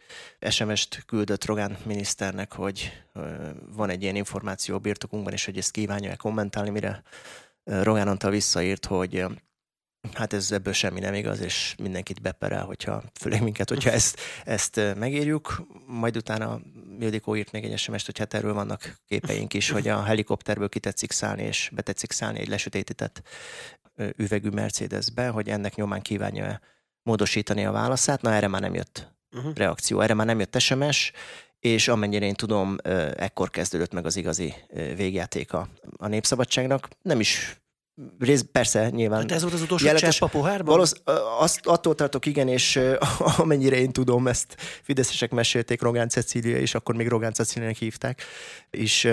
[0.51, 2.93] SMS-t küldött Rogán miniszternek, hogy
[3.75, 7.03] van egy ilyen információ a birtokunkban, és hogy ezt kívánja-e kommentálni, mire
[7.65, 9.25] Rogán Antal visszaírt, hogy
[10.13, 14.81] hát ez ebből semmi nem igaz, és mindenkit beperel, hogyha, főleg minket, hogyha ezt, ezt
[14.97, 15.67] megírjuk.
[15.87, 16.61] Majd utána
[17.01, 21.13] Ildikó írt még egy sms hogy hát erről vannak képeink is, hogy a helikopterből kitetszik
[21.13, 23.23] szállni, és betetszik szállni egy lesötétített
[24.17, 26.61] üvegű Mercedesbe, hogy ennek nyomán kívánja
[27.03, 28.23] módosítani a válaszát.
[28.23, 29.55] Na erre már nem jött uh-huh.
[29.55, 31.13] reakció, erre már nem jött SMS,
[31.59, 32.77] és amennyire én tudom,
[33.17, 34.55] ekkor kezdődött meg az igazi
[34.97, 36.89] végjáték a, a népszabadságnak.
[37.03, 37.61] Nem is
[38.19, 39.21] rész, persze, nyilván.
[39.21, 40.75] Hát ez volt az utolsó csepp a pohárban?
[40.75, 40.95] Valósz,
[41.39, 42.81] azt, attól tartok, igen, és
[43.39, 48.23] amennyire én tudom, ezt fideszesek mesélték Rogán Cecília, és akkor még Rogán Cecíliának hívták,
[48.71, 49.09] és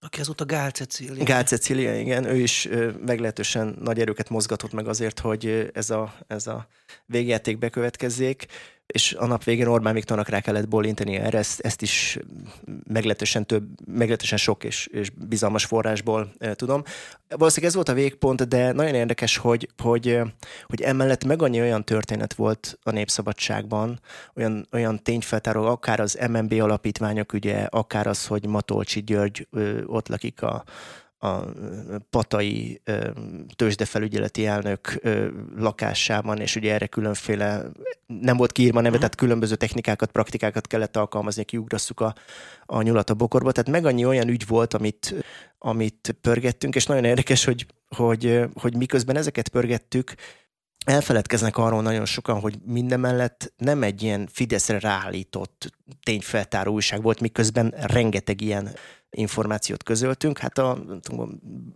[0.00, 1.24] aki azóta Gál Cecília.
[1.24, 2.24] Gál Cecília, igen.
[2.24, 2.68] Ő is
[3.06, 6.66] meglehetősen nagy erőket mozgatott meg azért, hogy ez a, ez a
[7.06, 8.46] végjáték bekövetkezzék
[8.92, 12.18] és a nap végén Orbán Viktornak rá kellett bolintani erre, ezt, ezt is
[12.86, 16.82] meglehetősen több, meglehetősen sok és, és bizalmas forrásból e, tudom.
[17.28, 20.20] Valószínűleg ez volt a végpont, de nagyon érdekes, hogy, hogy,
[20.64, 24.00] hogy emellett meg annyi olyan történet volt a Népszabadságban,
[24.36, 30.08] olyan, olyan tényfeltáró, akár az MNB alapítványok ügye, akár az, hogy Matolcsi György ö, ott
[30.08, 30.64] lakik a,
[31.18, 31.44] a
[32.10, 32.82] patai
[33.56, 35.00] tőzsdefelügyeleti elnök
[35.56, 37.64] lakásában, és ugye erre különféle,
[38.06, 42.14] nem volt kiírva neve, tehát különböző technikákat, praktikákat kellett alkalmazni, kiugrasszuk a,
[42.66, 43.52] a nyulat a bokorba.
[43.52, 45.14] Tehát meg annyi olyan ügy volt, amit,
[45.58, 50.14] amit pörgettünk, és nagyon érdekes, hogy, hogy, hogy miközben ezeket pörgettük,
[50.84, 57.74] elfeledkeznek arról nagyon sokan, hogy mindemellett nem egy ilyen Fideszre ráállított tényfeltáró újság volt, miközben
[57.80, 58.74] rengeteg ilyen
[59.10, 60.38] információt közöltünk.
[60.38, 60.78] Hát a,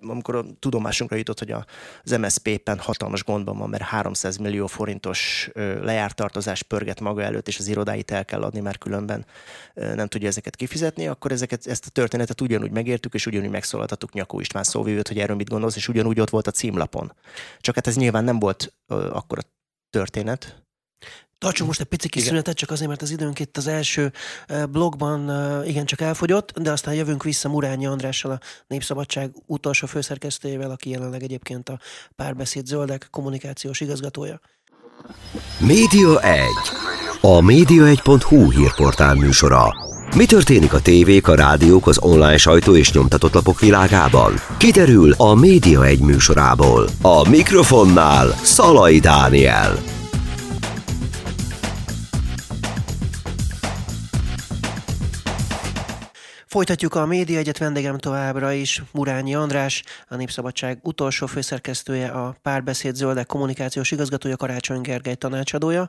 [0.01, 1.55] amikor a tudomásunkra jutott, hogy
[2.03, 7.59] az MSZP éppen hatalmas gondban van, mert 300 millió forintos lejártartozás pörget maga előtt, és
[7.59, 9.27] az irodáit el kell adni, mert különben
[9.75, 14.41] nem tudja ezeket kifizetni, akkor ezeket, ezt a történetet ugyanúgy megértük, és ugyanúgy megszólaltatuk Nyakó
[14.41, 17.13] István szóvívőt, hogy erről mit gondolsz, és ugyanúgy ott volt a címlapon.
[17.61, 19.43] Csak hát ez nyilván nem volt akkor a
[19.91, 20.62] történet,
[21.43, 24.13] Tartsunk most egy pici kis szünetet, csak azért, mert az időnk itt az első
[24.71, 25.31] blogban
[25.67, 31.23] igen csak elfogyott, de aztán jövünk vissza Murányi Andrással, a Népszabadság utolsó főszerkesztőjével, aki jelenleg
[31.23, 31.79] egyébként a
[32.17, 34.41] Párbeszéd Zöldek kommunikációs igazgatója.
[35.59, 36.45] Média 1.
[37.21, 39.73] A média1.hu hírportál műsora.
[40.17, 44.33] Mi történik a tévék, a rádiók, az online sajtó és nyomtatott lapok világában?
[44.57, 46.89] Kiderül a Média 1 műsorából.
[47.03, 49.92] A mikrofonnál Szalai Dániel.
[56.53, 62.95] Folytatjuk a Média Egyet vendégem továbbra is, Murányi András, a Népszabadság utolsó főszerkesztője, a Párbeszéd
[62.95, 65.89] Zöldek kommunikációs igazgatója, Karácsony Gergely tanácsadója,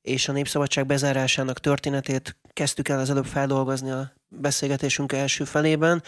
[0.00, 6.02] és a Népszabadság bezárásának történetét kezdtük el az előbb feldolgozni a beszélgetésünk első felében.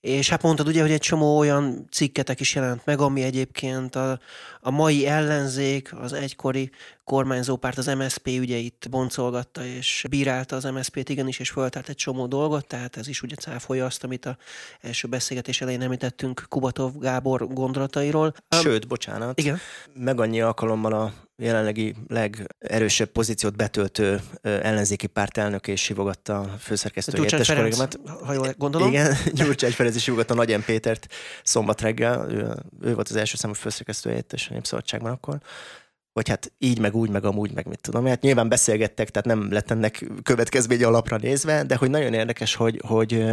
[0.00, 4.18] És hát mondtad ugye, hogy egy csomó olyan cikketek is jelent meg, ami egyébként a,
[4.60, 6.70] a mai ellenzék, az egykori
[7.04, 12.26] kormányzó párt az MSP ügyeit boncolgatta, és bírálta az MSZP-t igenis, és föltárt egy csomó
[12.26, 14.36] dolgot, tehát ez is ugye cáfolja azt, amit a
[14.80, 18.34] első beszélgetés elején említettünk Kubatov Gábor gondolatairól.
[18.48, 19.58] Sőt, bocsánat, Igen.
[19.94, 27.56] meg annyi alkalommal a jelenlegi legerősebb pozíciót betöltő ellenzéki pártelnök és hívogatta a főszerkesztő Gyurcsány
[27.56, 27.98] kollégámat.
[28.24, 28.88] ha jól gondolom.
[28.88, 30.56] Igen, Gyurcsány Ferenc is hívogatta Nagy.
[30.64, 31.06] Pétert
[31.42, 35.40] szombat reggel, ő, ő volt az első számú főszerkesztő helyettes a Népszabadságban akkor
[36.18, 38.06] hogy hát így, meg úgy, meg amúgy, meg mit tudom.
[38.06, 42.82] Hát nyilván beszélgettek, tehát nem lett ennek következménye alapra nézve, de hogy nagyon érdekes, hogy,
[42.86, 43.24] hogy,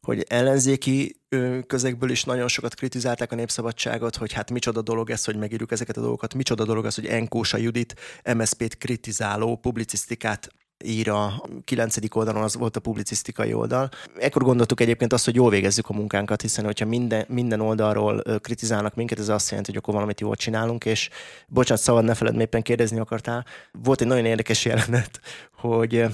[0.00, 1.20] hogy ellenzéki
[1.66, 5.96] közegből is nagyon sokat kritizálták a népszabadságot, hogy hát micsoda dolog ez, hogy megírjuk ezeket
[5.96, 7.94] a dolgokat, micsoda dolog az, hogy Enkósa Judit
[8.34, 10.48] MSZP-t kritizáló publicisztikát
[10.84, 13.88] ír a kilencedik oldalon, az volt a publicisztikai oldal.
[14.18, 18.94] Ekkor gondoltuk egyébként azt, hogy jól végezzük a munkánkat, hiszen hogyha minden, minden oldalról kritizálnak
[18.94, 21.08] minket, ez azt jelenti, hogy akkor valamit jól csinálunk, és
[21.48, 23.44] bocsánat, szabad ne feled, éppen kérdezni akartál.
[23.72, 25.20] Volt egy nagyon érdekes jelenet,
[25.62, 26.04] hogy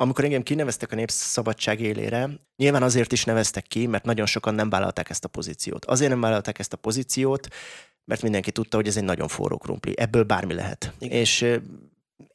[0.00, 4.70] amikor engem kineveztek a Népszabadság élére, nyilván azért is neveztek ki, mert nagyon sokan nem
[4.70, 5.84] vállalták ezt a pozíciót.
[5.84, 7.48] Azért nem vállalták ezt a pozíciót,
[8.04, 9.94] mert mindenki tudta, hogy ez egy nagyon forró krumpli.
[9.96, 10.92] Ebből bármi lehet.
[10.98, 11.18] Igen.
[11.18, 11.58] És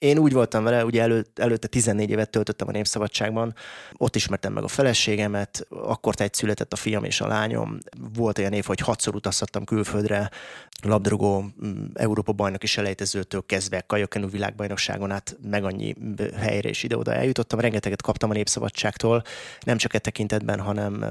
[0.03, 3.55] én úgy voltam vele, ugye elő, előtte 14 évet töltöttem a Népszabadságban,
[3.93, 7.77] ott ismertem meg a feleségemet, akkor egy született a fiam és a lányom.
[8.13, 10.29] Volt olyan év, hogy hatszor utazhattam külföldre,
[10.81, 15.95] labdarúgó mm, Európa bajnoki selejtezőtől kezdve Kajakenú világbajnokságon át meg annyi
[16.35, 17.59] helyre és ide-oda eljutottam.
[17.59, 19.23] Rengeteget kaptam a Népszabadságtól,
[19.61, 21.05] nem csak e tekintetben, hanem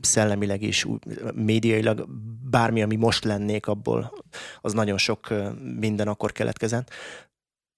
[0.00, 0.86] szellemileg is,
[1.34, 2.08] médiailag,
[2.50, 4.12] bármi, ami most lennék abból,
[4.60, 5.34] az nagyon sok
[5.78, 6.92] minden akkor keletkezett.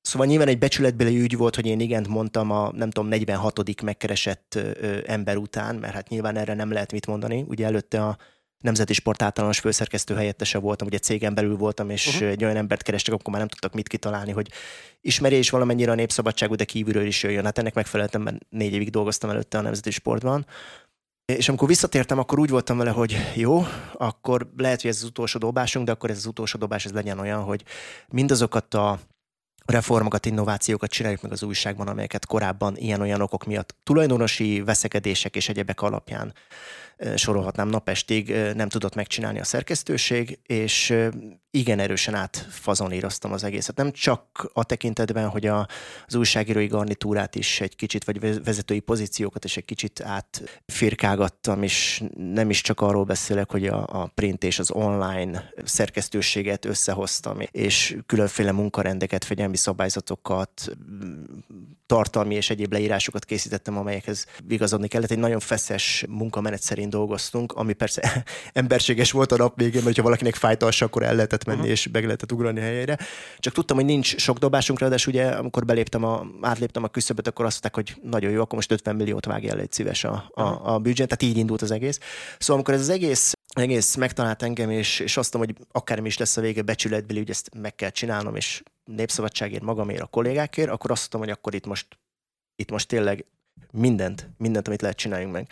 [0.03, 3.83] Szóval nyilván egy becsületbeli ügy volt, hogy én igent mondtam a nem tudom, 46.
[3.83, 7.45] megkeresett ö, ember után, mert hát nyilván erre nem lehet mit mondani.
[7.49, 8.17] Ugye előtte a
[8.61, 12.29] Nemzeti Sport általános főszerkesztő helyettese voltam, ugye cégen belül voltam, és uh-huh.
[12.29, 14.51] egy olyan embert kerestek, akkor már nem tudtak mit kitalálni, hogy
[15.01, 17.45] ismeri is valamennyire a népszabadságot, de kívülről is jöjjön.
[17.45, 20.47] Hát ennek megfeleltem, mert négy évig dolgoztam előtte a Nemzeti Sportban.
[21.25, 25.39] És amikor visszatértem, akkor úgy voltam vele, hogy jó, akkor lehet, hogy ez az utolsó
[25.39, 27.65] dobásunk, de akkor ez az utolsó dobás ez legyen olyan, hogy
[28.09, 28.99] mindazokat a
[29.71, 35.83] reformokat, innovációkat csináljuk meg az újságban, amelyeket korábban ilyen-olyan okok miatt tulajdonosi veszekedések és egyebek
[35.83, 36.35] alapján
[37.17, 40.95] sorolhatnám napestig, nem tudott megcsinálni a szerkesztőség, és
[41.51, 43.77] igen erősen átfazoníroztam az egészet.
[43.77, 45.69] Nem csak a tekintetben, hogy a,
[46.07, 52.51] az újságírói garnitúrát is egy kicsit, vagy vezetői pozíciókat is egy kicsit átfirkálgattam, és nem
[52.51, 58.53] is csak arról beszélek, hogy a, a print és az online szerkesztőséget összehoztam, és különféle
[58.53, 60.77] munkarendeket, fegyelmi szabályzatokat,
[61.87, 65.11] tartalmi és egyéb leírásokat készítettem, amelyekhez igazodni kellett.
[65.11, 70.03] Egy nagyon feszes munkamenet szerint dolgoztunk, ami persze emberséges volt a nap végén, mert ha
[70.03, 71.73] valakinek fájt alsa, akkor el lehetett menni uh-huh.
[71.73, 72.99] és meg lehetett ugrani a helyére.
[73.39, 77.45] Csak tudtam, hogy nincs sok dobásunk, ráadásul ugye, amikor beléptem a, átléptem a küszöböt, akkor
[77.45, 80.75] azt mondták, hogy nagyon jó, akkor most 50 milliót vágj el, egy szíves a, a,
[80.75, 81.99] a büdzsén, tehát így indult az egész.
[82.39, 86.19] Szóval amikor ez az egész egész megtalált engem, és, és azt mondom, hogy akármi is
[86.19, 90.91] lesz a vége becsületbeli, hogy ezt meg kell csinálnom, és népszabadságért magamért, a kollégákért, akkor
[90.91, 91.87] azt mondtam, hogy akkor itt most,
[92.57, 93.25] itt most tényleg
[93.73, 95.49] mindent, mindent, amit lehet csináljunk meg.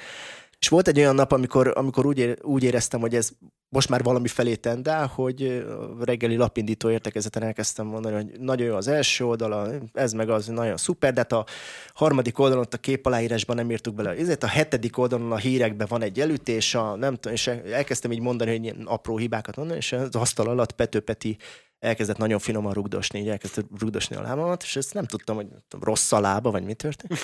[0.60, 3.30] És volt egy olyan nap, amikor, amikor úgy, úgy éreztem, hogy ez
[3.68, 5.66] most már valami felé tendál, hogy
[6.00, 10.76] reggeli lapindító értekezeten elkezdtem mondani, hogy nagyon jó az első oldala, ez meg az nagyon
[10.76, 11.46] szuper, de hát a
[11.94, 14.10] harmadik oldalon ott a kép aláírásban nem írtuk bele.
[14.10, 18.20] Ezért a hetedik oldalon a hírekben van egy elütés, a, nem tudom, és elkezdtem így
[18.20, 21.36] mondani, hogy ilyen apró hibákat mondani, és az asztal alatt Pető Peti
[21.78, 25.46] elkezdett nagyon finoman rugdosni, így elkezdett rugdosni a lábamat, és ezt nem tudtam, hogy
[25.80, 27.20] rossz a lába, vagy mi történt.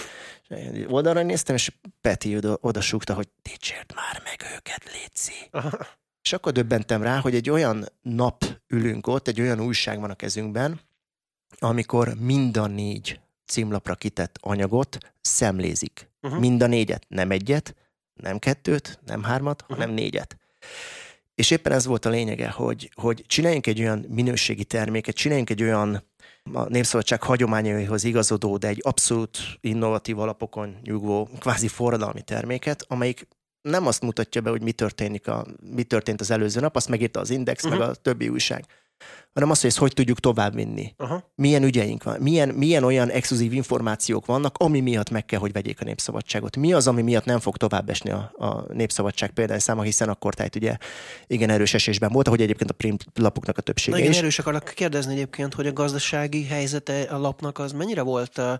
[0.49, 5.51] És oldalra néztem, és Peti oda, oda súgta, hogy dicsért már meg őket, Léci.
[6.23, 10.15] És akkor döbbentem rá, hogy egy olyan nap ülünk ott, egy olyan újság van a
[10.15, 10.81] kezünkben,
[11.59, 16.11] amikor mind a négy címlapra kitett anyagot szemlézik.
[16.23, 16.41] Uh-huh.
[16.41, 17.75] Mind a négyet, nem egyet,
[18.15, 19.79] nem kettőt, nem hármat, uh-huh.
[19.79, 20.37] hanem négyet.
[21.35, 25.63] És éppen ez volt a lényege, hogy, hogy csináljunk egy olyan minőségi terméket, csináljunk egy
[25.63, 26.03] olyan
[26.53, 33.29] a Népszabadság hagyományaihoz igazodó, de egy abszolút innovatív alapokon nyugvó, kvázi forradalmi terméket, amelyik
[33.63, 37.21] nem azt mutatja be, hogy mi történik, a, mi történt az előző nap, azt megírta
[37.21, 37.79] az Index, uh-huh.
[37.79, 38.65] meg a többi újság
[39.35, 40.95] hanem azt, hogy ezt hogy tudjuk továbbvinni.
[40.97, 41.31] Aha.
[41.35, 45.81] Milyen ügyeink van, milyen, milyen olyan exkluzív információk vannak, ami miatt meg kell, hogy vegyék
[45.81, 46.57] a népszabadságot.
[46.57, 50.57] Mi az, ami miatt nem fog tovább esni a, a népszabadság száma, hiszen akkor tehát
[50.57, 50.77] ugye
[51.27, 54.19] igen erős esésben volt, ahogy egyébként a print lapoknak a többsége Na igen, is.
[54.19, 58.53] erős akarok kérdezni egyébként, hogy a gazdasági helyzete a lapnak az mennyire volt uh,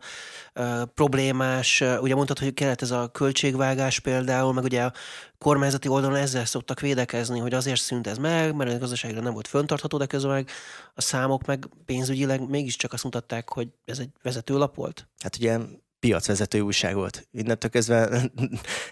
[0.55, 1.81] uh, problémás?
[1.81, 4.93] Uh, ugye mondtad, hogy kellett ez a költségvágás például, meg ugye a
[5.39, 9.49] kormányzati oldalon ezzel szoktak védekezni, hogy azért szűnt ez meg, mert a gazdaságra nem volt
[9.49, 10.49] föntartható, de közben meg
[10.95, 15.09] a számok meg pénzügyileg mégiscsak azt mutatták, hogy ez egy vezetőlap volt.
[15.23, 15.59] Hát ugye
[16.01, 17.29] piacvezető újság volt.
[17.33, 18.09] Innentől kezdve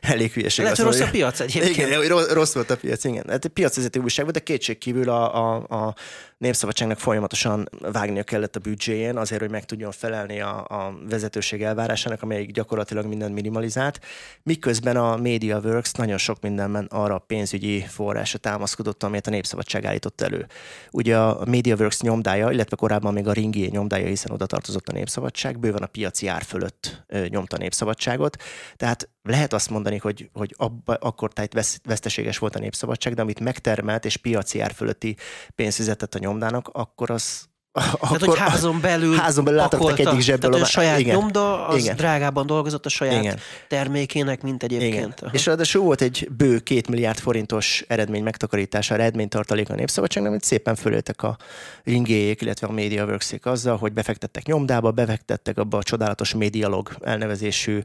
[0.01, 0.65] elég hülyeség.
[0.65, 1.89] Lehet, hogy rossz a piac egyébként.
[1.89, 3.25] Igen, rossz volt a piac, igen.
[3.29, 5.55] Hát piacvezető újság volt, de kétség kívül a, a,
[5.87, 5.95] a
[6.43, 12.23] Népszabadságnak folyamatosan vágnia kellett a büdzséjén, azért, hogy meg tudjon felelni a, a vezetőség elvárásának,
[12.23, 14.01] amelyik gyakorlatilag mindent minimalizált.
[14.43, 20.21] Miközben a MediaWorks nagyon sok mindenben arra a pénzügyi forrása támaszkodott, amelyet a Népszabadság állított
[20.21, 20.47] elő.
[20.91, 25.59] Ugye a MediaWorks nyomdája, illetve korábban még a Ringié nyomdája, hiszen oda tartozott a Népszabadság,
[25.59, 28.37] bőven a piaci ár fölött nyomta a Népszabadságot.
[28.77, 33.41] Tehát lehet azt mondani, hogy, hogy abba, akkor tájt veszteséges volt a népszabadság, de amit
[33.41, 35.17] megtermelt és piaci ár fölötti
[35.55, 40.21] pénzt fizetett a nyomdának, akkor az, akkor Tehát, hogy házon belül házon belül pakolta, egyik
[40.21, 40.51] zsebből.
[40.51, 41.17] Tehát a saját igen.
[41.17, 41.97] nyomda, az igen.
[41.97, 43.39] drágában dolgozott a saját igen.
[43.69, 45.19] termékének, mint egyébként.
[45.21, 45.31] Igen.
[45.33, 50.75] És ráadásul volt egy bő két milliárd forintos eredmény megtakarítása, eredménytartalék a népszabadságnak, amit szépen
[50.75, 51.37] fölöltek a
[51.85, 57.81] ringéjék, illetve a mediaworks azzal, hogy befektettek nyomdába, befektettek abba a csodálatos Medialog elnevezésű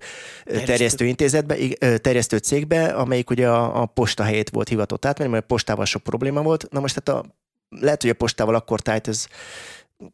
[0.65, 1.55] terjesztő intézetbe,
[1.97, 6.03] terjesztő cégbe, amelyik ugye a, a posta helyét volt hivatott átmenni, mert a postával sok
[6.03, 6.67] probléma volt.
[6.69, 7.35] Na most tehát a
[7.69, 9.27] lehet, hogy a postával akkor tájt ez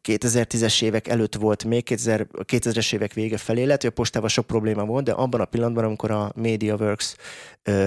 [0.02, 4.46] 2010-es évek előtt volt még, 2000, 2000-es évek vége felé, lehet, hogy a postával sok
[4.46, 7.16] probléma volt, de abban a pillanatban, amikor a MediaWorks,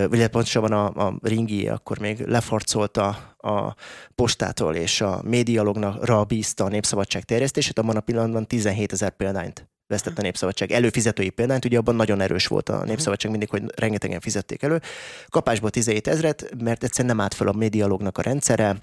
[0.09, 3.07] vagy pontosabban a, a Ringi akkor még lefarcolta
[3.37, 3.75] a
[4.15, 10.17] postától, és a médialognak bízta a népszabadság terjesztését, abban a pillanatban 17 ezer példányt vesztett
[10.17, 10.71] a Népszabadság.
[10.71, 14.81] Előfizetői példányt, ugye abban nagyon erős volt a Népszabadság mindig, hogy rengetegen fizették elő.
[15.27, 18.75] Kapásból 17 ezret, mert egyszerűen nem állt fel a médialognak a rendszere,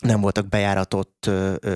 [0.00, 1.30] nem voltak bejáratott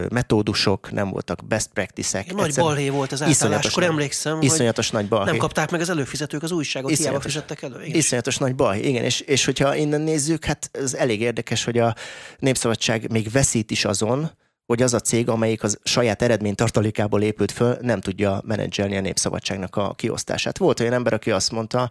[0.08, 2.34] metódusok, nem voltak best practice-ek.
[2.34, 4.40] Nagy balhé volt az átálláskor, emlékszem.
[4.40, 5.30] Iszonyatos nagy balhé.
[5.30, 7.84] Nem kapták meg az előfizetők az újságot, iszonyatos, hiába fizettek elő.
[7.84, 7.96] Igen.
[7.96, 9.04] Iszonyatos nagy balhé, igen.
[9.04, 11.94] És, és hogyha innen nézzük, hát ez elég érdekes, hogy a
[12.38, 14.30] Népszabadság még veszít is azon,
[14.66, 19.00] hogy az a cég, amelyik az saját eredmény tartalékából épült föl, nem tudja menedzselni a
[19.00, 20.58] népszabadságnak a kiosztását.
[20.58, 21.90] Volt olyan ember, aki azt mondta,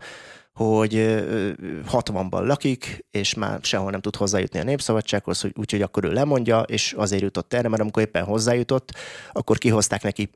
[0.57, 0.93] hogy
[1.91, 6.93] 60-ban lakik, és már sehol nem tud hozzájutni a népszabadsághoz, úgyhogy akkor ő lemondja, és
[6.97, 8.91] azért jutott erre, mert amikor éppen hozzájutott,
[9.31, 10.29] akkor kihozták neki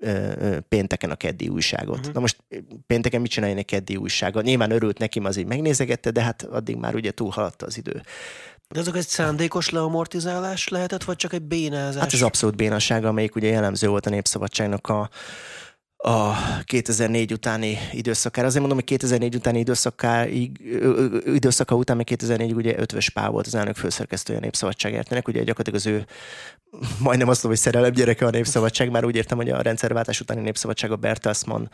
[0.70, 1.98] pénteken a keddi újságot.
[1.98, 2.14] Uh-huh.
[2.14, 2.38] Na most
[2.88, 4.42] pénteken mit csinálja egy keddi újsága?
[4.42, 8.02] Nyilván örült neki, az így megnézegette, de hát addig már ugye túlhaladta az idő.
[8.70, 12.02] De azok egy szándékos leamortizálás lehetett, vagy csak egy bénázás?
[12.02, 15.10] Hát ez abszolút bénaság, amelyik ugye jellemző volt a népszabadságnak a
[16.02, 16.34] a
[16.64, 18.48] 2004 utáni időszakára.
[18.48, 20.62] Azért mondom, hogy 2004 utáni időszakáig,
[21.26, 25.80] időszaka után, még 2004 ugye Ötvös Pál volt az elnök főszerkesztője a Népszabadságértnek, ugye gyakorlatilag
[25.80, 26.06] az ő
[27.00, 30.42] majdnem azt mondom, hogy szerelem gyereke a Népszabadság, már úgy értem, hogy a rendszerváltás utáni
[30.42, 31.70] Népszabadság a Bertelsmann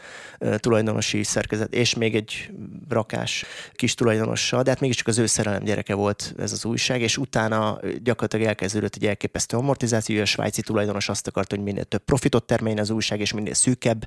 [0.58, 2.52] tulajdonosi szerkezet, és még egy
[2.90, 7.18] rakás kis tulajdonossal, de hát mégiscsak az ő szerelem gyereke volt ez az újság, és
[7.18, 12.44] utána gyakorlatilag elkezdődött egy elképesztő amortizáció, a svájci tulajdonos azt akarta, hogy minél több profitot
[12.44, 14.06] termeljen az újság, és minél szűkebb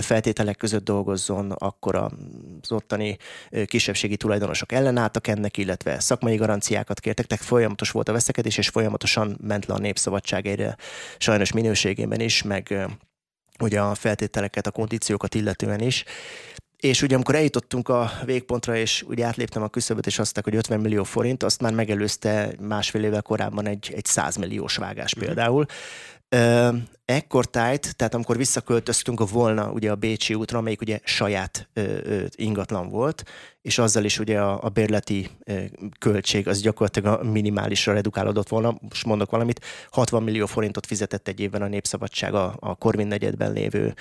[0.00, 3.16] feltételek között dolgozzon, akkor az ottani
[3.66, 9.38] kisebbségi tulajdonosok ellenálltak ennek, illetve szakmai garanciákat kértek, tehát folyamatos volt a veszekedés, és folyamatosan
[9.40, 10.76] ment le a népszabadság szabadságaira
[11.18, 12.88] sajnos minőségében is, meg
[13.60, 16.04] ugye a feltételeket, a kondíciókat illetően is.
[16.76, 20.80] És ugye amikor eljutottunk a végpontra, és ugye átléptem a küszöböt, és azt hogy 50
[20.80, 25.26] millió forint, azt már megelőzte másfél évvel korábban egy, egy 100 milliós vágás uh-huh.
[25.26, 25.66] például.
[27.12, 31.80] Ekkor tájt, tehát amikor visszaköltöztünk a volna ugye a Bécsi útra, amelyik ugye saját ö,
[31.82, 33.24] ö, ingatlan volt,
[33.62, 35.60] és azzal is ugye a, a bérleti ö,
[35.98, 38.76] költség az gyakorlatilag a minimálisra redukálódott volna.
[38.80, 43.52] Most mondok valamit, 60 millió forintot fizetett egy évben a Népszabadság a, a Korvin negyedben
[43.52, 43.94] lévő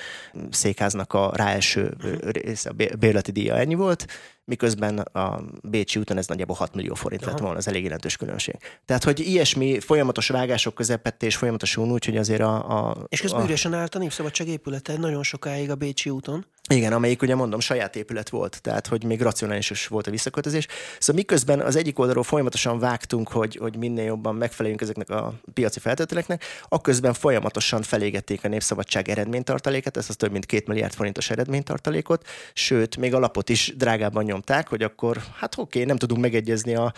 [0.49, 4.07] székháznak a ráeső része, a bérleti díja ennyi volt,
[4.51, 8.55] miközben a Bécsi úton ez nagyjából 6 millió forint lett volna, az elég jelentős különbség.
[8.85, 13.41] Tehát, hogy ilyesmi folyamatos vágások közepette és folyamatosan úgy, hogy azért a, a és közben
[13.41, 13.43] a...
[13.43, 16.45] üresen állt a Népszabadság épülete nagyon sokáig a Bécsi úton.
[16.69, 20.67] Igen, amelyik ugye mondom saját épület volt, tehát hogy még racionális is volt a visszaköltözés.
[20.99, 25.79] Szóval miközben az egyik oldalról folyamatosan vágtunk, hogy, hogy minél jobban megfeleljünk ezeknek a piaci
[25.79, 32.27] feltételeknek, akközben folyamatosan felégették a népszabadság eredménytartaléket, ez az több mint két milliárd forintos eredménytartalékot,
[32.53, 36.93] sőt, még a lapot is drágában nyomták, hogy akkor hát oké, nem tudunk megegyezni a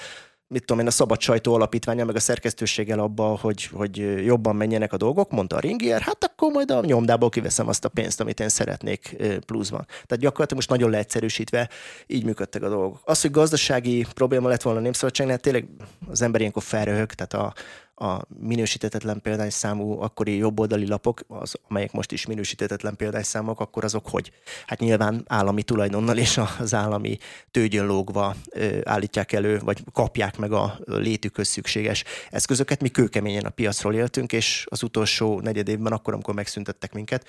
[0.53, 4.93] mit tudom én, a Szabad Sajtó Alapítványa, meg a szerkesztőséggel abba, hogy, hogy jobban menjenek
[4.93, 8.39] a dolgok, mondta a Ringier, hát akkor majd a nyomdából kiveszem azt a pénzt, amit
[8.39, 9.85] én szeretnék pluszban.
[9.87, 11.69] Tehát gyakorlatilag most nagyon leegyszerűsítve
[12.07, 13.01] így működtek a dolgok.
[13.03, 15.67] Az, hogy gazdasági probléma lett volna a Népszabadságnál, tényleg
[16.09, 17.53] az ember ilyenkor felröhög, tehát a,
[17.95, 24.31] a minősítetetlen példányszámú akkori jobboldali lapok, az, amelyek most is minősítetetlen példányszámok, akkor azok hogy?
[24.67, 27.17] Hát nyilván állami tulajdonnal és az állami
[27.51, 28.35] tőgyön lógva
[28.83, 32.81] állítják elő, vagy kapják meg a létükhöz szükséges eszközöket.
[32.81, 37.27] Mi kőkeményen a piacról éltünk, és az utolsó negyed évben, akkor, amikor megszüntettek minket,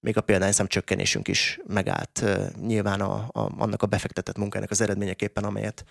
[0.00, 2.24] még a példányszám csökkenésünk is megállt.
[2.66, 5.84] Nyilván a, a, annak a befektetett munkának az eredményeképpen, amelyet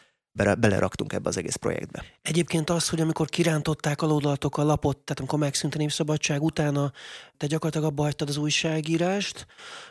[0.60, 2.04] beleraktunk ebbe az egész projektbe.
[2.22, 6.92] Egyébként az, hogy amikor kirántották alódalatok a lapot, tehát amikor megszűnt a népszabadság utána,
[7.38, 9.46] te gyakorlatilag abba hagytad az újságírást,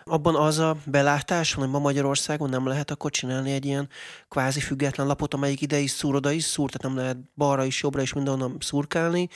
[0.04, 3.88] abban az a belátás hogy ma Magyarországon nem lehet akkor csinálni egy ilyen
[4.28, 7.82] kvázi független lapot, amelyik ide is szúr, oda is szúr, tehát nem lehet balra is,
[7.82, 9.28] jobbra is mindenhonnan szurkálni,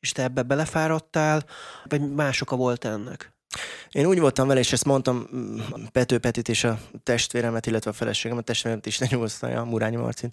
[0.00, 1.44] és te ebbe belefáradtál,
[1.84, 3.32] vagy más oka volt ennek?
[3.90, 5.58] Én úgy voltam vele, és ezt mondtam mm,
[5.92, 10.32] Pető Petit és a testvéremet, illetve a feleségemet, a testvéremet is ne nyugosztalja, Murányi Marcin,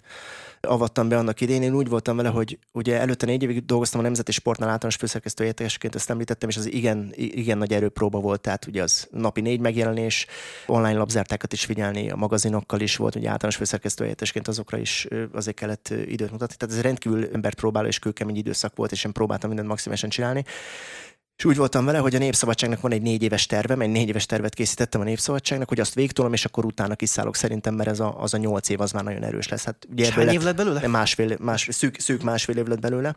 [0.60, 1.62] avattam be annak idén.
[1.62, 5.44] Én úgy voltam vele, hogy ugye előtte négy évig dolgoztam a Nemzeti Sportnál általános főszerkesztő
[5.44, 9.60] értékesként, ezt említettem, és az igen, igen nagy erőpróba volt, tehát ugye az napi négy
[9.60, 10.26] megjelenés,
[10.66, 15.56] online labzártákat is figyelni, a magazinokkal is volt, ugye általános főszerkesztő értékesként azokra is azért
[15.56, 16.54] kellett időt mutatni.
[16.56, 20.44] Tehát ez rendkívül embert próbáló és kőkemény időszak volt, és én próbáltam mindent maximálisan csinálni.
[21.38, 24.26] És úgy voltam vele, hogy a Népszabadságnak van egy négy éves terve, egy négy éves
[24.26, 28.22] tervet készítettem a Népszabadságnak, hogy azt végtolom, és akkor utána kiszállok szerintem, mert ez a,
[28.22, 29.64] az a nyolc év az már nagyon erős lesz.
[29.64, 30.88] Hát, ugye hány év lett belőle?
[30.88, 33.14] Másfél, más, szűk, szűk másfél év lett belőle.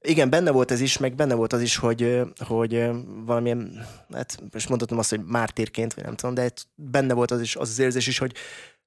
[0.00, 2.90] Igen, benne volt ez is, meg benne volt az is, hogy, hogy
[3.24, 7.56] valamilyen, hát most mondhatom azt, hogy mártírként, vagy nem tudom, de benne volt az is
[7.56, 8.34] az, az érzés is, hogy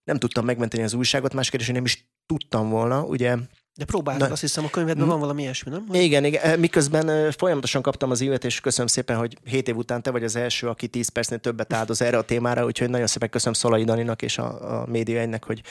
[0.03, 3.35] nem tudtam megmenteni az újságot, más kérdés, hogy nem is tudtam volna, ugye
[3.77, 5.85] de próbáltad, azt hiszem, a könyvedben van valami ilyesmi, nem?
[5.91, 10.11] Igen, igen, miközben folyamatosan kaptam az ívet, és köszönöm szépen, hogy 7 év után te
[10.11, 13.53] vagy az első, aki 10 percnél többet áldoz erre a témára, úgyhogy nagyon szépen köszönöm
[13.53, 15.61] Szalai Daninak és a, a média egynek, hogy,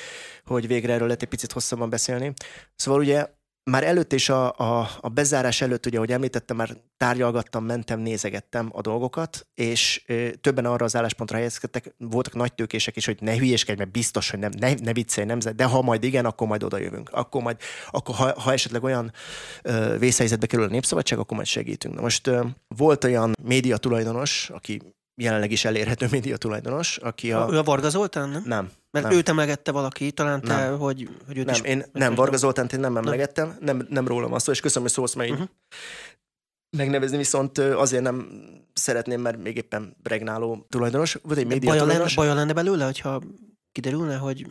[0.45, 2.33] hogy végre erről lehet egy picit hosszabban beszélni.
[2.77, 3.27] Szóval ugye
[3.71, 8.71] már előtt és a, a, a bezárás előtt, ugye, ahogy említettem, már tárgyalgattam, mentem, nézegettem
[8.73, 13.37] a dolgokat, és ö, többen arra az álláspontra helyezkedtek, voltak nagy tőkések is, hogy ne
[13.37, 16.63] hülyéskedj, mert biztos, hogy nem, ne, ne viccelj, nem, de ha majd igen, akkor majd
[16.63, 17.11] oda jövünk.
[17.13, 17.57] Akkor majd,
[17.91, 19.13] akkor ha, ha esetleg olyan
[19.63, 21.95] ö, vészhelyzetbe kerül a népszabadság, akkor majd segítünk.
[21.95, 22.45] Na most ö,
[22.77, 24.81] volt olyan média tulajdonos, aki
[25.15, 27.49] jelenleg is elérhető média tulajdonos, aki a...
[27.51, 28.43] Ő a Varga Zoltán, nem?
[28.47, 28.71] Nem.
[28.91, 29.15] Mert nem.
[29.15, 30.79] őt emlegette valaki, talán te, nem.
[30.79, 31.61] hogy, hogy őt nem, is...
[31.61, 35.15] Én, nem, Varga Zoltánt én nem emlegettem, nem, nem rólam azt, és köszönöm, hogy szólsz,
[35.15, 35.49] mert uh-huh.
[36.77, 38.29] megnevezni, viszont azért nem
[38.73, 41.19] szeretném, mert még éppen regnáló tulajdonos.
[41.23, 42.15] Vagy egy média baja tulajdonos.
[42.15, 43.23] Lenne, baja lenne belőle, hogyha
[43.73, 44.47] kiderülne, hogy...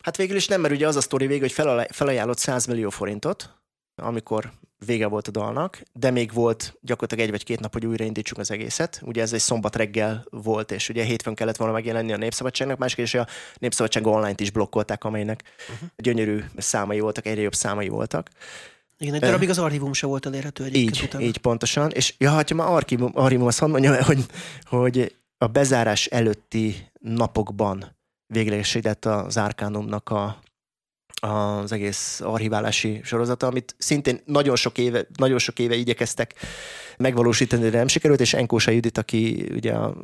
[0.00, 3.50] Hát végül is nem, mert ugye az a sztori vége, hogy felajánlott 100 millió forintot,
[4.02, 4.52] amikor
[4.84, 8.50] vége volt a dalnak, de még volt gyakorlatilag egy vagy két nap, hogy újraindítsuk az
[8.50, 9.00] egészet.
[9.04, 13.04] Ugye ez egy szombat reggel volt, és ugye hétfőn kellett volna megjelenni a Népszabadságnak, másképp
[13.04, 13.26] is a
[13.58, 15.88] Népszabadság online-t is blokkolták, amelynek uh-huh.
[15.96, 18.30] gyönyörű számai voltak, egyre jobb számai voltak.
[18.98, 21.24] Igen, egy darabig az archívum se volt elérhető egyébként így, utána.
[21.24, 24.24] Így pontosan, és ja, ha már archívum, archívum azt mondja, hogy,
[24.64, 27.96] hogy a bezárás előtti napokban
[28.26, 30.38] véglegesített az Arkánumnak a
[31.20, 36.34] az egész archiválási sorozata, amit szintén nagyon sok éve, nagyon sok éve igyekeztek
[36.96, 39.94] megvalósítani, de nem sikerült, és Enkósa Judit, aki ugye a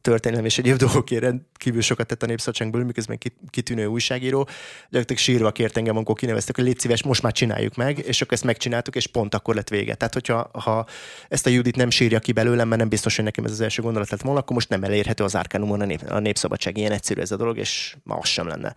[0.00, 3.18] történelem és egyéb dolgokért kívül sokat tett a népszabadságból, miközben
[3.50, 4.48] kitűnő újságíró,
[4.82, 8.32] gyakorlatilag sírva kért engem, amikor kineveztek, hogy légy szíves, most már csináljuk meg, és akkor
[8.32, 9.94] ezt megcsináltuk, és pont akkor lett vége.
[9.94, 10.86] Tehát, hogyha ha
[11.28, 13.82] ezt a Judit nem sírja ki belőlem, mert nem biztos, hogy nekem ez az első
[13.82, 16.76] gondolat lett volna, akkor most nem elérhető az Árkánumon a, nép, a népszabadság.
[16.76, 18.74] Ilyen egyszerű ez a dolog, és ma az sem lenne.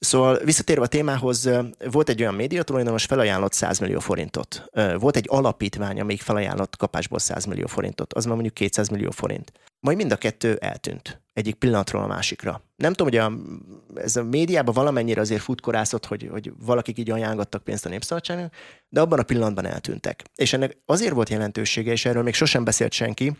[0.00, 1.50] Szóval visszatérve a témához,
[1.90, 4.64] volt egy olyan média tulajdonos, felajánlott 100 millió forintot.
[4.98, 9.52] Volt egy alapítvány, amelyik felajánlott kapásból 100 millió forintot, az már mondjuk 200 millió forint.
[9.80, 12.62] Majd mind a kettő eltűnt egyik pillanatról a másikra.
[12.76, 13.32] Nem tudom, hogy a,
[14.02, 18.54] ez a médiában valamennyire azért futkorászott, hogy, hogy valakik így ajánlottak pénzt a népszabadságnak,
[18.88, 20.24] de abban a pillanatban eltűntek.
[20.34, 23.36] És ennek azért volt jelentősége, és erről még sosem beszélt senki,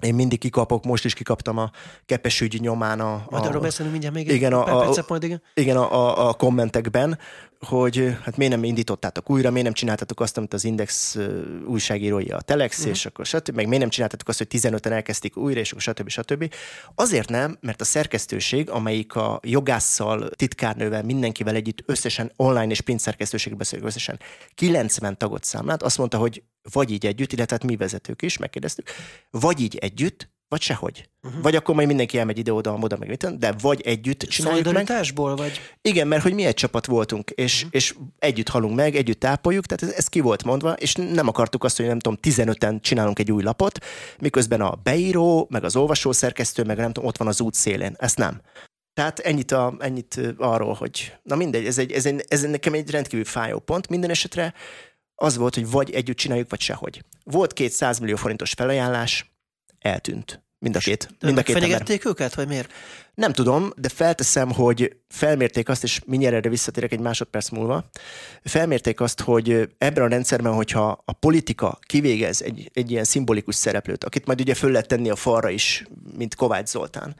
[0.00, 1.70] én mindig kikapok, most is kikaptam a
[2.06, 3.24] kepesügyi nyomán a...
[3.30, 5.42] Majd arról beszélünk mindjárt még igen, a, a, percet majd, igen.
[5.54, 7.18] Igen, a, a, a kommentekben,
[7.66, 11.18] hogy hát miért nem indítottátok újra, miért nem csináltatok azt, amit az Index
[11.66, 12.92] újságírói a Telex, uh-huh.
[12.92, 13.54] és akkor stb.
[13.54, 16.08] Meg miért nem csináltatok azt, hogy 15-en elkezdték újra, és akkor stb.
[16.08, 16.54] stb.
[16.94, 23.00] Azért nem, mert a szerkesztőség, amelyik a jogásszal, titkárnővel, mindenkivel együtt összesen online és print
[23.00, 24.20] szerkesztőség beszélünk összesen
[24.54, 26.42] 90 tagot számlált, azt mondta, hogy
[26.72, 28.88] vagy így együtt, illetve hát mi vezetők is, megkérdeztük,
[29.30, 31.08] vagy így együtt, vagy sehogy.
[31.22, 31.42] Uh-huh.
[31.42, 34.86] Vagy akkor majd mindenki elmegy ide-oda, oda, meg mit, de vagy együtt csináljuk meg.
[35.14, 35.60] vagy?
[35.82, 37.70] Igen, mert hogy mi egy csapat voltunk, és, uh-huh.
[37.74, 41.64] és együtt halunk meg, együtt tápoljuk, tehát ez, ez ki volt mondva, és nem akartuk
[41.64, 43.84] azt, hogy nem tudom, 15-en csinálunk egy új lapot,
[44.18, 47.94] miközben a beíró, meg az olvasó szerkesztő, meg nem tudom, ott van az út szélén.
[47.98, 48.40] Ezt nem.
[48.94, 52.90] Tehát ennyit, a, ennyit arról, hogy na mindegy, ez, egy, ez, egy, ez nekem egy
[52.90, 53.88] rendkívül fájó pont.
[53.88, 54.54] Minden esetre
[55.14, 57.04] az volt, hogy vagy együtt csináljuk, vagy sehogy.
[57.24, 59.30] Volt két 100 millió forintos felajánlás,
[59.80, 60.42] eltűnt.
[60.58, 62.06] Mind a két, mind a két Fenyegették ember.
[62.06, 62.72] őket, vagy miért?
[63.14, 67.90] Nem tudom, de felteszem, hogy felmérték azt, és mindjárt erre visszatérek egy másodperc múlva,
[68.44, 74.04] felmérték azt, hogy ebben a rendszerben, hogyha a politika kivégez egy, egy ilyen szimbolikus szereplőt,
[74.04, 75.84] akit majd ugye föl lehet tenni a falra is,
[76.16, 77.16] mint Kovács Zoltán,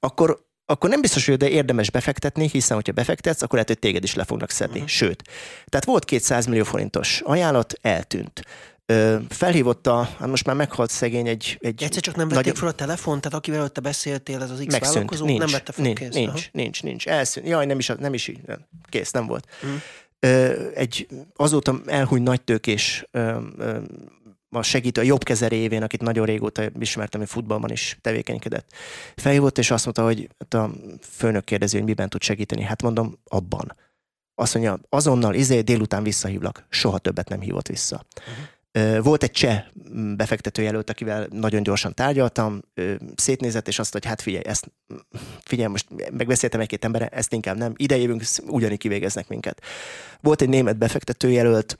[0.00, 4.04] akkor akkor nem biztos, hogy de érdemes befektetni, hiszen hogyha befektetsz, akkor lehet, hogy téged
[4.04, 4.74] is le fognak szedni.
[4.74, 4.88] Uh-huh.
[4.88, 5.22] Sőt,
[5.66, 8.42] tehát volt 200 millió forintos ajánlat, eltűnt.
[8.86, 11.58] Ö, felhívott a, hát most már meghalt szegény egy...
[11.60, 12.58] egy Egyszer csak nem vették nagy...
[12.58, 14.92] fel a telefon, tehát akivel te beszéltél, ez az X Megszűnt.
[14.94, 16.14] vállalkozó, nincs, nem vette fel nincs, kész.
[16.14, 16.38] Nincs, Aha.
[16.52, 17.48] nincs, nincs, elszűnt.
[17.48, 18.32] Jaj, nem is, nem is
[18.88, 19.48] kész, nem volt.
[20.18, 23.78] Ö, egy azóta elhúny nagytőkés ö, ö,
[24.48, 28.72] a segítő, a jobb keze révén, akit nagyon régóta ismertem, hogy futballban is tevékenykedett.
[29.16, 30.70] Felhívott, és azt mondta, hogy hát a
[31.00, 32.62] főnök kérdezi, hogy miben tud segíteni.
[32.62, 33.76] Hát mondom, abban.
[34.34, 36.66] Azt mondja, azonnal, izé, délután visszahívlak.
[36.68, 38.04] Soha többet nem hívott vissza.
[38.18, 38.44] Uh-huh.
[39.02, 39.64] Volt egy cseh
[40.16, 42.60] befektetőjelölt, akivel nagyon gyorsan tárgyaltam,
[43.14, 44.70] szétnézett, és azt, hogy hát figyelj, ezt,
[45.40, 49.62] figyelj, most megbeszéltem egy-két emberre, ezt inkább nem, idejövünk, ugyanígy kivégeznek minket.
[50.20, 51.78] Volt egy német befektetőjelölt,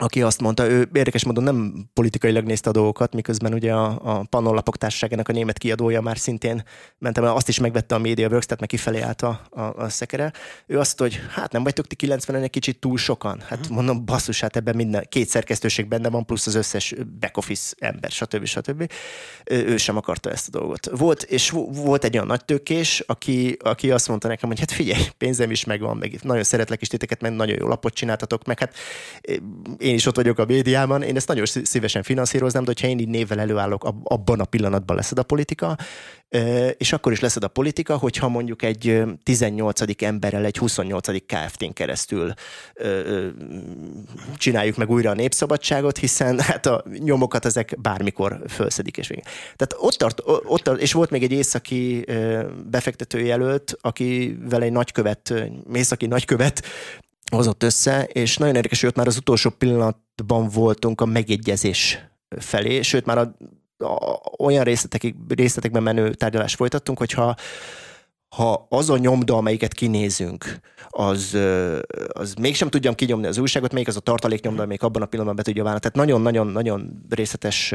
[0.00, 4.24] aki azt mondta, ő érdekes módon nem politikailag nézte a dolgokat, miközben ugye a, a
[4.30, 6.62] Pannonlapok társaságának a német kiadója már szintén
[6.98, 10.32] mentem, azt is megvette a MediaWorks, tehát meg kifelé állt a, a, a szekere.
[10.66, 13.40] Ő azt, hogy hát nem vagytok ti 90 egy kicsit túl sokan.
[13.40, 13.76] Hát uh-huh.
[13.76, 18.10] mondom, basszus, hát ebben minden, két szerkesztőség benne van, plusz az összes back office ember,
[18.10, 18.44] stb.
[18.44, 18.92] stb.
[19.44, 20.90] Ő sem akarta ezt a dolgot.
[20.96, 25.02] Volt, és volt egy olyan nagy tőkés, aki, aki azt mondta nekem, hogy hát figyelj,
[25.16, 28.74] pénzem is megvan, meg nagyon szeretlek is titeket, mert nagyon jó lapot csináltatok, meg hát
[29.88, 33.08] én is ott vagyok a médiában, én ezt nagyon szívesen finanszíroznám, de hogyha én így
[33.08, 35.76] névvel előállok, abban a pillanatban leszed a politika,
[36.76, 40.02] és akkor is leszed a politika, hogyha mondjuk egy 18.
[40.02, 41.08] emberrel egy 28.
[41.26, 42.32] KFT-n keresztül
[44.36, 49.24] csináljuk meg újra a népszabadságot, hiszen hát a nyomokat ezek bármikor felszedik és végig.
[49.56, 52.04] Tehát ott tart, ott tart, és volt még egy északi
[52.70, 55.34] befektetőjelölt, akivel egy nagykövet,
[55.72, 56.62] északi nagykövet
[57.30, 61.98] hozott össze, és nagyon érdekes, hogy ott már az utolsó pillanatban voltunk a megegyezés
[62.38, 63.34] felé, sőt már a,
[63.84, 67.36] a, olyan részletekig, részletekben menő tárgyalást folytattunk, hogyha
[68.28, 71.38] ha az a nyomda, amelyiket kinézünk, az,
[72.08, 75.42] az mégsem tudjam kinyomni az újságot, még az a tartaléknyomda, még abban a pillanatban be
[75.42, 75.80] tudja válni.
[75.80, 77.74] Tehát nagyon-nagyon-nagyon részletes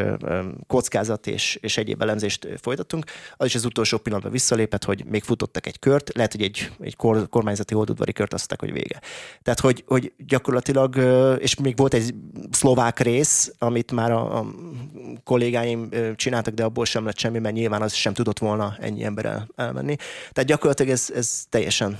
[0.68, 3.06] kockázat és, és egyéb elemzést folytattunk.
[3.38, 6.95] Az is az utolsó pillanatban visszalépett, hogy még futottak egy kört, lehet, hogy egy, egy
[6.95, 9.01] kor, kormányzati holdudvari kört azt hogy vége.
[9.41, 10.95] Tehát, hogy, hogy gyakorlatilag,
[11.39, 12.14] és még volt egy
[12.51, 14.45] szlovák rész, amit már a, a
[15.24, 19.26] kollégáim csináltak, de abból sem lett semmi, mert nyilván az sem tudott volna ennyi ember
[19.26, 19.95] el, elmenni.
[20.32, 21.99] Tehát gyakorlatilag ez, ez teljesen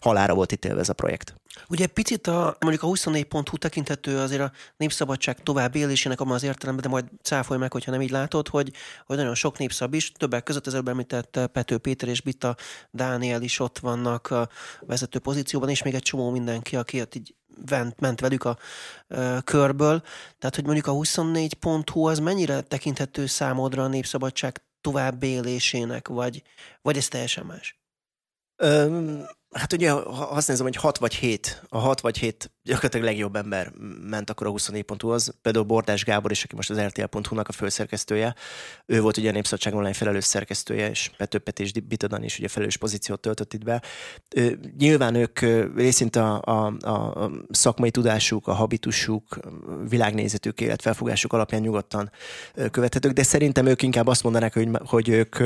[0.00, 1.34] halára volt ítélve ez a projekt.
[1.68, 6.84] Ugye picit a, mondjuk a 24.hu tekintető azért a népszabadság tovább élésének abban az értelemben,
[6.84, 8.72] de majd cáfolj meg, hogyha nem így látod, hogy,
[9.06, 12.56] hogy nagyon sok népszab is, többek között az előbb említett Pető Péter és Bita
[12.90, 14.48] Dániel is ott vannak a
[14.80, 17.34] vezető pozícióban, és még egy csomó mindenki, aki ott így
[17.70, 18.58] ment, ment velük a
[19.08, 20.02] ö, körből.
[20.38, 26.42] Tehát, hogy mondjuk a 24.hu az mennyire tekinthető számodra a népszabadság tovább élésének, vagy,
[26.82, 27.80] vagy ez teljesen más?
[28.62, 33.06] Um, Hát ugye, ha azt nézem, hogy 6 vagy 7, a 6 vagy 7 gyakorlatilag
[33.06, 33.72] legjobb ember
[34.08, 35.34] ment akkor a 24.hu-hoz.
[35.42, 38.34] Például Bordás Gábor is, aki most az RTL.hu-nak a főszerkesztője.
[38.86, 42.76] Ő volt ugye a Népszabadság online felelős szerkesztője, és Petőpet és Bitadan is ugye felelős
[42.76, 43.82] pozíciót töltött itt be.
[44.78, 45.38] Nyilván ők
[45.76, 49.38] részint a, a, a szakmai tudásuk, a habitusuk,
[49.88, 52.10] világnézetük, életfelfogásuk alapján nyugodtan
[52.70, 55.36] követhetők, de szerintem ők inkább azt mondanák, hogy, hogy ők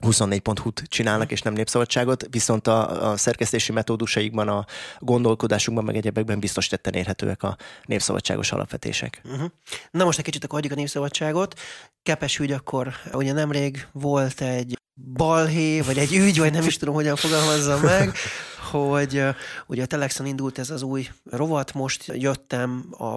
[0.00, 4.64] 24.hu-t csinálnak, és nem népszabadságot, viszont a, a szerkesztési metódusaikban, a
[4.98, 9.20] gondolkodásukban, meg egyebekben biztos tetten érhetőek a népszabadságos alapvetések.
[9.24, 9.50] Uh-huh.
[9.90, 11.60] Na most egy kicsit akkor adjuk a népszabadságot.
[12.02, 16.94] Kepes ügy akkor, ugye nemrég volt egy balhé, vagy egy ügy, vagy nem is tudom,
[16.94, 18.12] hogyan fogalmazzam meg,
[18.70, 19.24] hogy
[19.66, 23.16] ugye a Telexon indult ez az új rovat, most jöttem a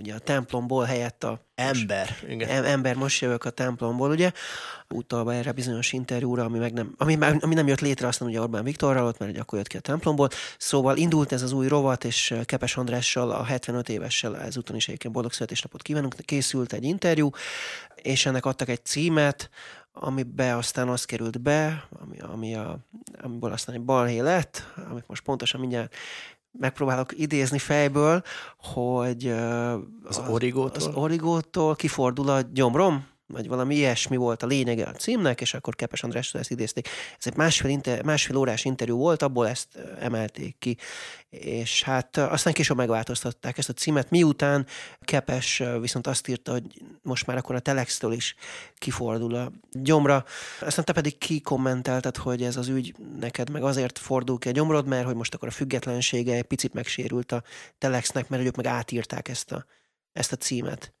[0.00, 1.44] ugye a templomból helyett a...
[1.54, 2.16] Ember.
[2.28, 2.48] Igen.
[2.48, 4.32] Em, ember, most jövök a templomból, ugye,
[4.88, 8.64] utalva erre bizonyos interjúra, ami, meg nem, ami, ami nem jött létre, aztán ugye Orbán
[8.64, 10.28] Viktorral ott, mert akkor jött ki a templomból.
[10.58, 15.14] Szóval indult ez az új rovat, és Kepes Andrással, a 75 évessel, ezúton is egyébként
[15.14, 17.30] boldog születésnapot kívánunk, készült egy interjú,
[17.94, 19.50] és ennek adtak egy címet,
[19.92, 22.78] amibe aztán az került be, ami, ami a,
[23.22, 25.94] amiből aztán egy balhé lett, amit most pontosan mindjárt
[26.58, 28.22] megpróbálok idézni fejből,
[28.58, 29.34] hogy
[30.04, 35.40] az origótól, az origótól kifordul a gyomrom, vagy valami ilyesmi volt a lényege a címnek,
[35.40, 36.88] és akkor Kepes Andrástól ezt idézték.
[37.18, 39.68] Ez egy másfél, inter, másfél órás interjú volt, abból ezt
[39.98, 40.76] emelték ki,
[41.28, 44.66] és hát aztán később megváltoztatták ezt a címet, miután
[45.00, 48.34] Kepes viszont azt írta, hogy most már akkor a Telextől is
[48.74, 50.24] kifordul a gyomra.
[50.60, 54.86] Aztán te pedig kikommentelted, hogy ez az ügy neked meg azért fordul ki a gyomrod,
[54.86, 57.42] mert hogy most akkor a függetlensége egy picit megsérült a
[57.78, 59.64] Telexnek, mert ők meg átírták ezt a,
[60.12, 60.94] ezt a címet.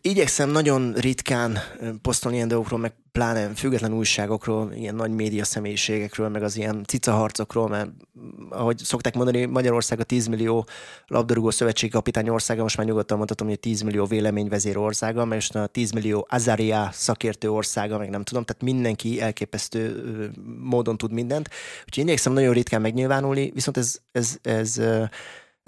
[0.00, 1.58] Igyekszem nagyon ritkán
[2.02, 7.68] posztolni ilyen dolgokról, meg pláne független újságokról, ilyen nagy média személyiségekről, meg az ilyen cicaharcokról,
[7.68, 7.90] mert
[8.50, 10.66] ahogy szokták mondani, Magyarország a 10 millió
[11.06, 15.54] labdarúgó szövetségi kapitány országa, most már nyugodtan mondhatom, hogy 10 millió véleményvezér országa, mert most
[15.54, 20.04] a 10 millió Azaria szakértő országa, meg nem tudom, tehát mindenki elképesztő
[20.60, 21.48] módon tud mindent.
[21.84, 24.80] Úgyhogy igyekszem nagyon ritkán megnyilvánulni, viszont ez, ez, ez, ez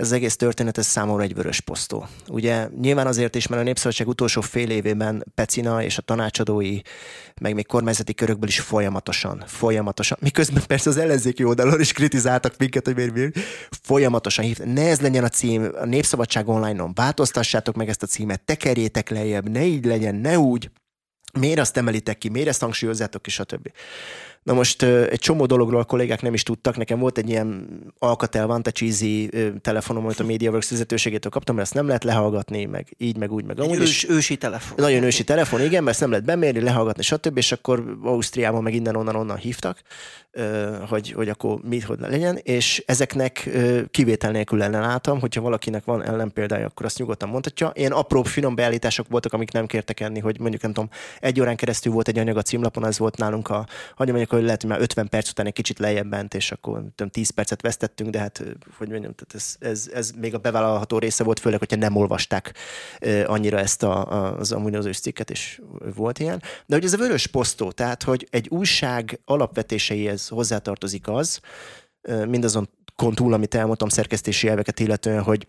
[0.00, 2.06] ez az egész történet ez számomra egy vörös posztó.
[2.28, 6.78] Ugye nyilván azért is, mert a Népszabadság utolsó fél évében Pecina és a tanácsadói,
[7.40, 12.86] meg még kormányzati körökből is folyamatosan, folyamatosan, miközben persze az ellenzéki oldalon is kritizáltak minket,
[12.86, 13.38] hogy miért, miért
[13.82, 18.44] folyamatosan hív, ne ez legyen a cím, a Népszabadság online-on, változtassátok meg ezt a címet,
[18.44, 20.70] tekerjétek lejjebb, ne így legyen, ne úgy,
[21.38, 23.72] miért azt emelitek ki, miért ezt hangsúlyozzátok, és a többi.
[24.50, 26.76] Na most egy csomó dologról a kollégák nem is tudtak.
[26.76, 29.28] Nekem volt egy ilyen Alcatel Vanta Cheesy
[29.60, 33.44] telefonom, amit a MediaWorks vezetőségétől kaptam, mert ezt nem lehet lehallgatni, meg így, meg úgy,
[33.44, 33.74] meg amúgy.
[33.74, 34.74] Egy ős, ősi telefon.
[34.76, 37.36] Nagyon ősi telefon, igen, mert ezt nem lehet bemérni, lehallgatni, stb.
[37.36, 39.82] És akkor Ausztriában meg innen onnan onnan hívtak,
[40.88, 43.50] hogy, hogy akkor mit, hogy legyen, és ezeknek
[43.90, 47.72] kivétel nélkül ellenálltam, hogyha valakinek van ellenpéldája, akkor azt nyugodtan mondhatja.
[47.74, 50.90] Ilyen apró, finom beállítások voltak, amik nem kértek enni, hogy mondjuk nem tudom,
[51.20, 54.60] egy órán keresztül volt egy anyag a címlapon, ez volt nálunk a, mondjuk, hogy lehet,
[54.60, 58.10] hogy már 50 perc után egy kicsit lejjebb ment, és akkor tudom, 10 percet vesztettünk,
[58.10, 58.42] de hát,
[58.76, 62.54] hogy mondjam, tehát ez, ez, ez, még a bevállalható része volt, főleg, hogyha nem olvasták
[63.26, 65.60] annyira ezt a, az amúgy cikket, és
[65.94, 66.42] volt ilyen.
[66.66, 71.40] De hogy ez a vörös posztó, tehát, hogy egy újság alapvetéseihez hozzátartozik az,
[72.26, 72.68] mindazon
[73.14, 75.46] túl, amit elmondtam szerkesztési elveket illetően, hogy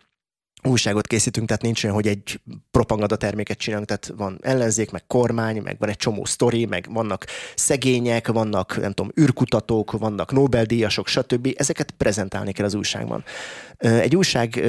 [0.64, 2.40] újságot készítünk, tehát nincs olyan, hogy egy
[2.72, 7.26] propaganda terméket csinálunk, tehát van ellenzék, meg kormány, meg van egy csomó sztori, meg vannak
[7.56, 11.54] szegények, vannak, nem tudom, űrkutatók, vannak Nobel-díjasok, stb.
[11.56, 13.24] Ezeket prezentálni kell az újságban.
[13.78, 14.64] Egy újság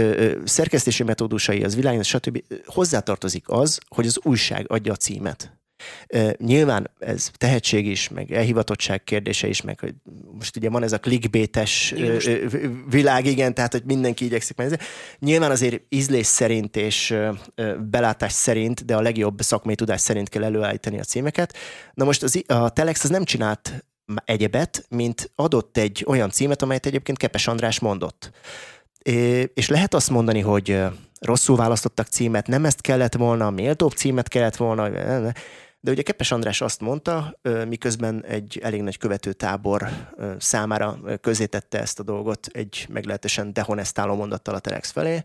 [0.45, 2.43] szerkesztési metódusai, az világ, stb.
[2.65, 5.62] hozzátartozik az, hogy az újság adja a címet.
[6.37, 9.95] Nyilván ez tehetség is, meg elhivatottság kérdése is, meg hogy
[10.39, 11.95] most ugye van ez a clickbaites
[12.91, 14.81] világ, igen, tehát hogy mindenki igyekszik meg.
[15.19, 17.15] Nyilván azért ízlés szerint és
[17.91, 21.57] belátás szerint, de a legjobb szakmai tudás szerint kell előállítani a címeket.
[21.95, 23.85] Na most az, a Telex az nem csinált
[24.25, 28.31] egyebet, mint adott egy olyan címet, amelyet egyébként Kepes András mondott.
[29.55, 30.83] És lehet azt mondani, hogy
[31.21, 34.91] rosszul választottak címet, nem ezt kellett volna, méltóbb címet kellett volna,
[35.85, 39.89] de ugye Kepes András azt mondta, miközben egy elég nagy követőtábor
[40.39, 45.25] számára közétette ezt a dolgot egy meglehetősen dehonestáló mondattal a Telex felé,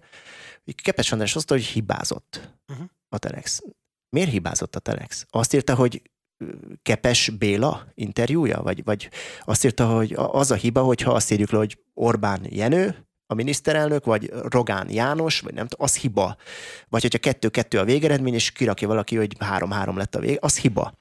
[0.76, 2.88] Kepes András azt mondta, hogy hibázott uh-huh.
[3.10, 3.62] a Telex.
[4.10, 5.26] Miért hibázott a Telex?
[5.30, 6.02] Azt írta, hogy
[6.82, 8.62] Kepes Béla interjúja?
[8.62, 9.10] Vagy, vagy
[9.42, 14.06] azt írta, hogy az a hiba, hogyha azt írjuk le, hogy Orbán Jenő, a miniszterelnök,
[14.06, 16.36] vagy Rogán János, vagy nem az hiba.
[16.90, 20.94] Vagy hogyha kettő-kettő a végeredmény, és kirakja valaki, hogy három-három lett a vég, az hiba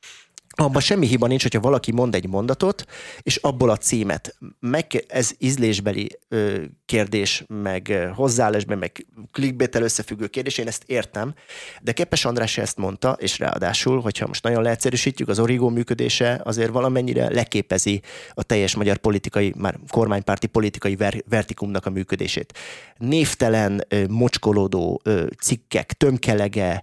[0.59, 2.85] abban semmi hiba nincs, hogyha valaki mond egy mondatot,
[3.23, 10.59] és abból a címet, meg, ez ízlésbeli ö, kérdés, meg hozzáállásban, meg clickbait összefüggő kérdés,
[10.59, 11.35] én ezt értem,
[11.83, 16.71] de Kepes András ezt mondta, és ráadásul, hogyha most nagyon leegyszerűsítjük, az origó működése azért
[16.71, 18.03] valamennyire leképezi
[18.35, 22.59] a teljes magyar politikai, már kormánypárti politikai ver, vertikumnak a működését.
[22.97, 25.03] Névtelen, mocskolódó
[25.41, 26.83] cikkek, tömkelege,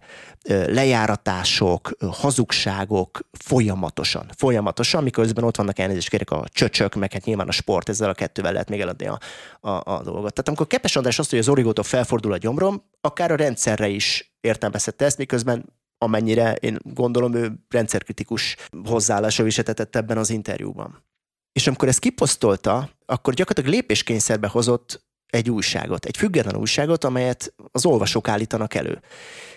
[0.50, 7.52] lejáratások, hazugságok folyamatosan, folyamatosan, miközben ott vannak elnézést kérek a csöcsök, meg hát nyilván a
[7.52, 9.20] sport, ezzel a kettővel lehet még eladni a,
[9.62, 10.34] a, a dolgot.
[10.34, 14.36] Tehát amikor Kepes András azt, hogy az origótól felfordul a gyomrom, akár a rendszerre is
[14.42, 21.04] értelmezhette ezt, miközben amennyire én gondolom ő rendszerkritikus hozzáállása viseltetett ebben az interjúban.
[21.52, 27.86] És amikor ezt kiposztolta, akkor gyakorlatilag lépéskényszerbe hozott egy újságot, egy független újságot, amelyet az
[27.86, 29.02] olvasók állítanak elő.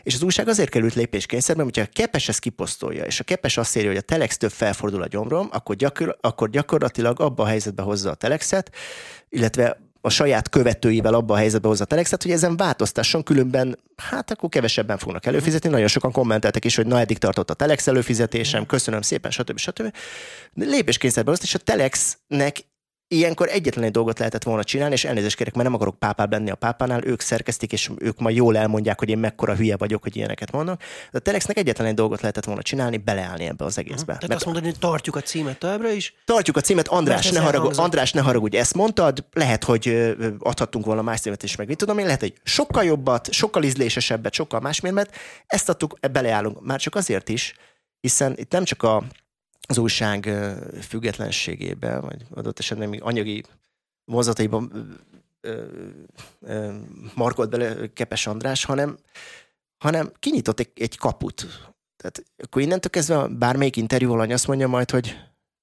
[0.03, 3.77] És az újság azért került lépéskényszerbe, hogyha a Kepes ezt kiposztolja, és a Kepes azt
[3.77, 7.83] írja, hogy a Telex több felfordul a gyomrom, akkor, gyakor- akkor gyakorlatilag abba a helyzetbe
[7.83, 8.75] hozza a Telexet,
[9.29, 14.31] illetve a saját követőivel abba a helyzetbe hozza a Telexet, hogy ezen változtasson, különben hát
[14.31, 15.71] akkor kevesebben fognak előfizetni.
[15.71, 19.59] Nagyon sokan kommenteltek is, hogy na eddig tartott a Telex előfizetésem, köszönöm szépen, stb.
[19.59, 19.93] stb.
[20.55, 22.65] Lépéskényszerben azt, és a Telexnek
[23.09, 26.51] ilyenkor egyetlen egy dolgot lehetett volna csinálni, és elnézést kérek, mert nem akarok pápább lenni
[26.51, 30.17] a pápánál, ők szerkeztik, és ők majd jól elmondják, hogy én mekkora hülye vagyok, hogy
[30.17, 30.79] ilyeneket mondok.
[31.11, 34.05] De a Telexnek egyetlen egy dolgot lehetett volna csinálni, beleállni ebbe az egészbe.
[34.05, 36.15] Tehát mert azt mondani, hogy tartjuk a címet továbbra is?
[36.25, 41.03] Tartjuk a címet, András, ne haragudj, András, ne haragudj, ezt mondtad, lehet, hogy adhattunk volna
[41.03, 45.09] más címet is, meg mit tudom én, lehet, hogy sokkal jobbat, sokkal ízlésesebbet, sokkal másmilyen,
[45.47, 46.65] ezt adtuk, beleállunk.
[46.65, 47.55] Már csak azért is,
[48.01, 49.03] hiszen itt nem csak a
[49.67, 50.31] az újság
[50.81, 53.45] függetlenségébe, vagy adott esetben még anyagi
[54.05, 54.89] vonzataiban
[57.15, 58.99] markolt bele Kepes András, hanem,
[59.79, 61.47] hanem kinyitott egy, egy kaput.
[61.97, 65.17] Tehát akkor innentől kezdve bármelyik interjú alany azt mondja majd, hogy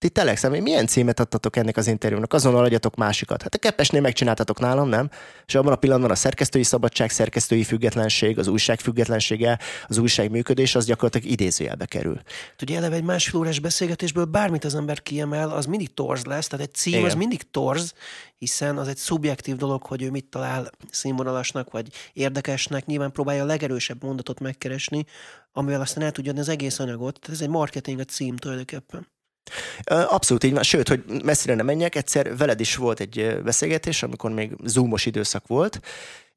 [0.03, 2.33] ti telexem, milyen címet adtatok ennek az interjúnak?
[2.33, 3.41] Azonnal adjatok másikat.
[3.41, 5.09] Hát a keppesnél megcsináltatok nálam, nem?
[5.45, 10.75] És abban a pillanatban a szerkesztői szabadság, szerkesztői függetlenség, az újság függetlensége, az újság működés,
[10.75, 12.21] az gyakorlatilag idézőjelbe kerül.
[12.61, 16.65] Ugye eleve egy másfél órás beszélgetésből bármit az ember kiemel, az mindig torz lesz, tehát
[16.65, 17.05] egy cím Igen.
[17.05, 17.93] az mindig torz,
[18.37, 23.45] hiszen az egy szubjektív dolog, hogy ő mit talál színvonalasnak vagy érdekesnek, nyilván próbálja a
[23.45, 25.05] legerősebb mondatot megkeresni,
[25.51, 27.19] amivel aztán el tudja adni az egész anyagot.
[27.19, 29.11] Tehát ez egy marketing a cím tulajdonképpen.
[29.85, 34.31] Abszolút így van, sőt, hogy messzire nem menjek, egyszer veled is volt egy beszélgetés, amikor
[34.31, 35.79] még zoomos időszak volt,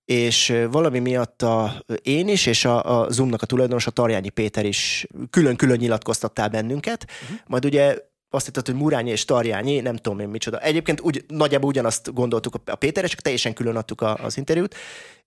[0.04, 4.64] és valami miatt a, én is, és a, a Zoomnak a tulajdonos, a Tarjányi Péter
[4.64, 7.38] is külön-külön nyilatkoztattál bennünket, uh-huh.
[7.46, 7.98] majd ugye
[8.30, 10.60] azt hittett, hogy Murányi és Tarjányi, nem tudom én micsoda.
[10.60, 14.74] Egyébként úgy, nagyjából ugyanazt gondoltuk a Péterre, csak teljesen külön adtuk a, az interjút,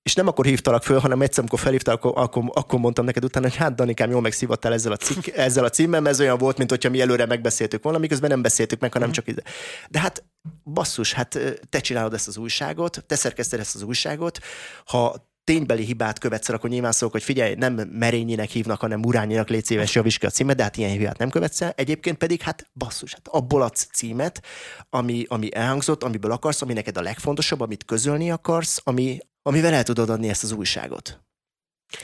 [0.04, 3.48] és nem akkor hívtalak föl, hanem egyszer, amikor felhívtál, akkor, akkor, akkor mondtam neked utána,
[3.48, 6.58] hogy hát Danikám, jól megszívattál ezzel a, cikk, ezzel a címmel, mert ez olyan volt,
[6.58, 9.12] mint hogyha mi előre megbeszéltük volna, miközben nem beszéltük meg, hanem mm.
[9.12, 9.42] csak ide.
[9.90, 10.24] De hát
[10.64, 11.40] basszus, hát
[11.70, 14.40] te csinálod ezt az újságot, te szerkeszted ezt az újságot,
[14.86, 19.66] ha ténybeli hibát követsz akkor nyilván szólok, hogy figyelj, nem merényinek hívnak, hanem Murányinak légy
[19.66, 21.74] szíves, javíts ki a címet, de hát ilyen hibát nem követsz el.
[21.76, 24.42] Egyébként pedig, hát basszus, hát abból adsz címet,
[24.90, 29.84] ami, ami elhangzott, amiből akarsz, ami neked a legfontosabb, amit közölni akarsz, ami, amivel el
[29.84, 31.20] tudod adni ezt az újságot.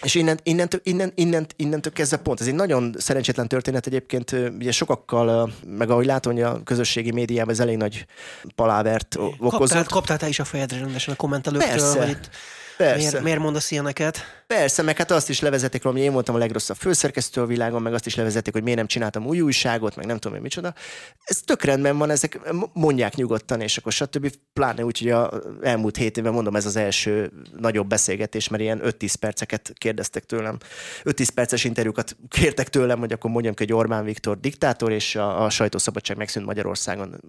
[0.01, 2.41] És innen, innentől, innen, innen, innentől kezdve pont.
[2.41, 7.53] Ez egy nagyon szerencsétlen történet egyébként, ugye sokakkal, meg ahogy látom, hogy a közösségi médiában
[7.53, 8.05] ez elég nagy
[8.55, 9.59] palávert okozott.
[9.59, 11.99] Kaptál, kaptál te is a fejedre rendesen a kommentelőktől, Persze.
[11.99, 12.29] hogy itt
[12.77, 13.09] Persze.
[13.09, 14.43] Miért, miért mondasz ilyeneket?
[14.47, 17.93] Persze, meg hát azt is levezetik hogy én voltam a legrosszabb főszerkesztő a világon, meg
[17.93, 20.73] azt is levezetik, hogy miért nem csináltam új újságot, meg nem tudom én micsoda.
[21.23, 22.39] Ez tök rendben van, ezek
[22.73, 24.31] mondják nyugodtan, és akkor stb.
[24.53, 28.81] Pláne úgy, hogy a elmúlt hét évben mondom, ez az első nagyobb beszélgetés, mert ilyen
[28.83, 30.57] 5-10 perceket kérdeztek tőlem.
[31.03, 35.43] 5-10 perces interjúkat kértek tőlem, hogy akkor mondjam ki, hogy Orbán Viktor diktátor, és a,
[35.43, 37.21] a sajtószabadság megszűnt Magyarországon.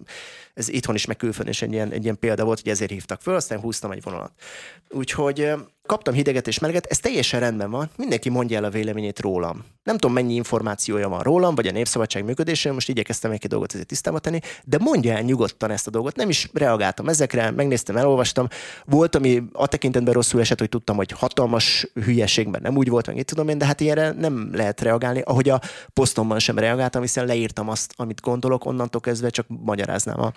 [0.53, 3.21] Ez itthon is, meg külföldön is egy ilyen, egy ilyen példa volt, hogy ezért hívtak
[3.21, 4.31] föl, aztán húztam egy vonalat.
[4.89, 5.36] Úgyhogy
[5.87, 9.65] kaptam hideget és meleget, ez teljesen rendben van, mindenki mondja el a véleményét rólam.
[9.83, 13.87] Nem tudom, mennyi információja van rólam, vagy a népszabadság működésén, most igyekeztem egy dolgot ezért
[13.87, 16.15] tisztába tenni, de mondja el nyugodtan ezt a dolgot.
[16.15, 18.47] Nem is reagáltam ezekre, megnéztem, elolvastam.
[18.85, 23.17] Volt, ami a tekintetben rosszul esett, hogy tudtam, hogy hatalmas hülyeségben nem úgy volt, meg
[23.17, 25.21] itt tudom én, de hát ilyenre nem lehet reagálni.
[25.25, 25.61] Ahogy a
[25.93, 30.33] posztomban sem reagáltam, hiszen leírtam azt, amit gondolok, onnantól kezdve csak magyaráznám a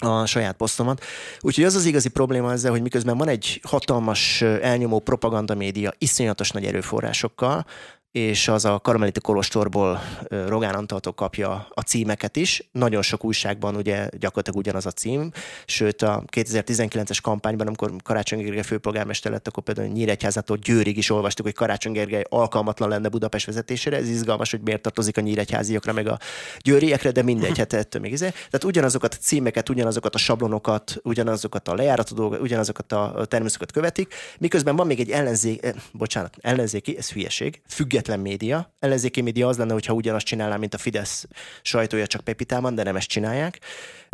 [0.00, 1.04] a saját posztomat.
[1.40, 6.64] Úgyhogy az az igazi probléma ezzel, hogy miközben van egy hatalmas elnyomó propagandamédia iszonyatos nagy
[6.64, 7.66] erőforrásokkal,
[8.12, 10.00] és az a Karmelita Kolostorból
[10.46, 12.68] Rogán Antaltól kapja a címeket is.
[12.72, 15.30] Nagyon sok újságban ugye gyakorlatilag ugyanaz a cím,
[15.66, 21.44] sőt a 2019-es kampányban, amikor Karácsony Gergely főpolgármester lett, akkor például Nyíregyházától Győrig is olvastuk,
[21.44, 23.96] hogy Karácsony Gergely alkalmatlan lenne Budapest vezetésére.
[23.96, 26.18] Ez izgalmas, hogy miért tartozik a nyíregyháziakra, meg a
[26.58, 28.28] győriekre, de mindegy, hát ettől még izé.
[28.28, 34.14] Tehát ugyanazokat a címeket, ugyanazokat a sablonokat, ugyanazokat a lejárató dolgokat, ugyanazokat a természeteket követik,
[34.38, 38.74] miközben van még egy ellenzék, eh, bocsánat, ellenzéki, ez hülyeség, független független média.
[38.78, 41.26] Ellenzéki média az lenne, hogyha ugyanazt csinálná, mint a Fidesz
[41.62, 43.58] sajtója, csak Pepitában, de nem ezt csinálják.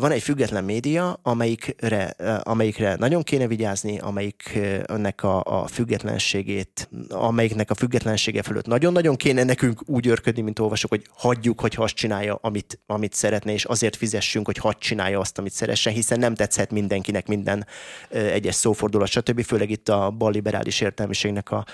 [0.03, 2.05] Van egy független média, amelyikre,
[2.42, 9.80] amelyikre nagyon kéne vigyázni, amelyiknek a, a függetlenségét, amelyiknek a függetlensége fölött nagyon-nagyon kéne nekünk
[9.84, 14.46] úgy örködni, mint olvasok, hogy hagyjuk, hogy azt csinálja, amit, amit szeretne, és azért fizessünk,
[14.46, 17.66] hogy hadd csinálja azt, amit szeresse, hiszen nem tetszhet mindenkinek minden
[18.11, 19.44] egyes szófordulat, stb.
[19.44, 21.64] Főleg itt a balliberális értelmiségnek a,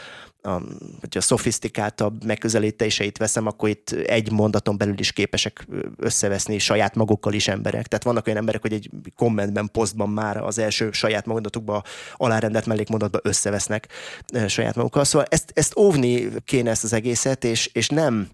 [0.42, 0.62] a,
[1.00, 5.66] hogyha szofisztikáltabb megközelítéseit veszem, akkor itt egy mondaton belül is képesek
[5.96, 7.86] összeveszni saját magukkal is emberek.
[7.86, 11.82] Tehát vannak olyan emberek, hogy egy kommentben, posztban már az első saját mondatukba
[12.16, 13.88] alárendelt mellékmondatba összevesznek
[14.46, 15.04] saját magukkal.
[15.04, 18.28] Szóval ezt, ezt óvni kéne ezt az egészet, és, és nem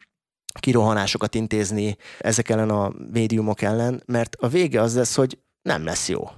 [0.60, 6.08] kirohanásokat intézni ezek ellen a médiumok ellen, mert a vége az lesz, hogy nem lesz
[6.08, 6.28] jó.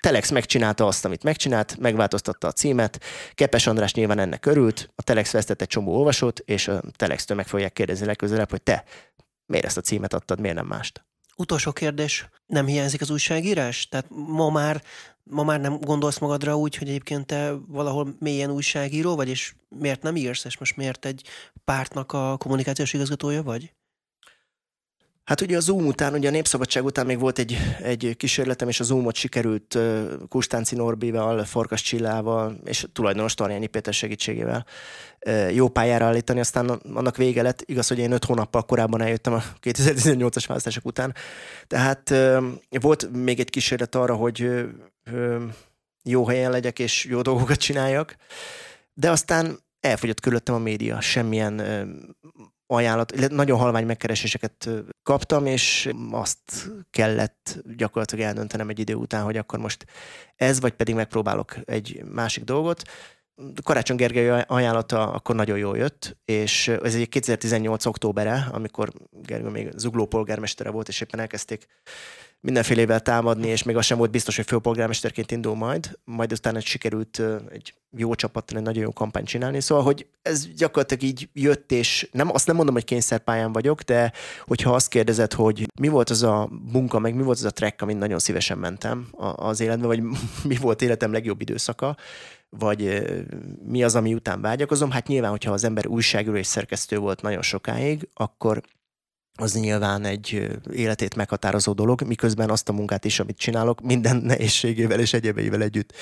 [0.00, 3.00] Telex megcsinálta azt, amit megcsinált, megváltoztatta a címet,
[3.34, 7.46] Kepes András nyilván ennek örült, a Telex vesztett egy csomó olvasót, és a Telextől meg
[7.46, 8.84] fogják kérdezni legközelebb, hogy te
[9.46, 11.04] miért ezt a címet adtad, miért nem mást.
[11.36, 13.88] Utolsó kérdés, nem hiányzik az újságírás?
[13.88, 14.82] Tehát ma már,
[15.22, 20.02] ma már nem gondolsz magadra úgy, hogy egyébként te valahol mélyen újságíró vagy, és miért
[20.02, 21.24] nem írsz, és most miért egy
[21.64, 23.72] pártnak a kommunikációs igazgatója vagy?
[25.24, 28.80] Hát ugye a Zoom után, ugye a Népszabadság után még volt egy, egy kísérletem, és
[28.80, 29.78] a Zoomot sikerült
[30.28, 34.66] Kustánci Norbival, Farkas Csillával és tulajdonos Tarjányi Péter segítségével
[35.52, 37.62] jó pályára állítani, aztán annak vége lett.
[37.66, 41.14] Igaz, hogy én öt hónappal korábban eljöttem a 2018-as választások után.
[41.66, 42.14] Tehát
[42.80, 44.64] volt még egy kísérlet arra, hogy
[46.02, 48.16] jó helyen legyek és jó dolgokat csináljak,
[48.94, 51.62] de aztán elfogyott körülöttem a média, semmilyen
[52.72, 54.68] ajánlat, nagyon halvány megkereséseket
[55.02, 59.86] kaptam, és azt kellett gyakorlatilag eldöntenem egy idő után, hogy akkor most
[60.36, 62.82] ez, vagy pedig megpróbálok egy másik dolgot.
[63.62, 67.86] Karácsony Gergely ajánlata akkor nagyon jól jött, és ez egy 2018.
[67.86, 71.66] októbere, amikor Gergő még zugló polgármestere volt, és éppen elkezdték
[72.42, 77.22] mindenfélevel támadni, és még az sem volt biztos, hogy főpolgármesterként indul majd, majd utána sikerült
[77.50, 79.60] egy jó csapattal egy nagyon jó kampányt csinálni.
[79.60, 84.12] Szóval, hogy ez gyakorlatilag így jött, és nem, azt nem mondom, hogy kényszerpályán vagyok, de
[84.46, 87.82] hogyha azt kérdezed, hogy mi volt az a munka, meg mi volt az a track,
[87.82, 90.02] amin nagyon szívesen mentem az életben, vagy
[90.50, 91.96] mi volt életem legjobb időszaka,
[92.48, 93.02] vagy
[93.66, 97.42] mi az, ami után vágyakozom, hát nyilván, hogyha az ember újságíró és szerkesztő volt nagyon
[97.42, 98.62] sokáig, akkor
[99.36, 105.00] az nyilván egy életét meghatározó dolog, miközben azt a munkát is, amit csinálok, minden nehézségével
[105.00, 105.92] és egyebeivel együtt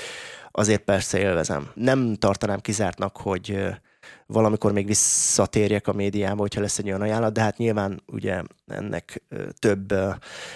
[0.50, 1.70] azért persze élvezem.
[1.74, 3.58] Nem tartanám kizártnak, hogy
[4.26, 9.22] valamikor még visszatérjek a médiába, hogyha lesz egy olyan ajánlat, de hát nyilván ugye ennek
[9.58, 9.94] több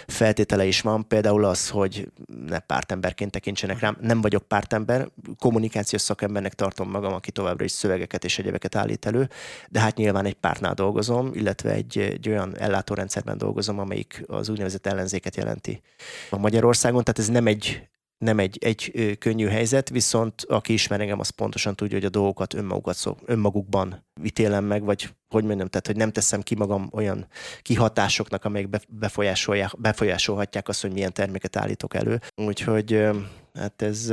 [0.06, 2.08] feltétele is van, például az, hogy
[2.46, 3.96] ne pártemberként tekintsenek rám.
[4.00, 9.28] Nem vagyok pártember, kommunikációs szakembernek tartom magam, aki továbbra is szövegeket és egyebeket állít elő,
[9.68, 14.86] de hát nyilván egy pártnál dolgozom, illetve egy, egy olyan ellátórendszerben dolgozom, amelyik az úgynevezett
[14.86, 15.82] ellenzéket jelenti
[16.30, 17.88] a Magyarországon, tehát ez nem egy
[18.18, 22.54] nem egy, egy könnyű helyzet, viszont aki ismer engem, az pontosan tudja, hogy a dolgokat
[22.54, 27.26] önmagukat szó, önmagukban ítélem meg, vagy hogy mondjam, tehát hogy nem teszem ki magam olyan
[27.62, 32.20] kihatásoknak, amelyek befolyásolják, befolyásolhatják azt, hogy milyen terméket állítok elő.
[32.34, 33.08] Úgyhogy
[33.54, 34.12] hát ez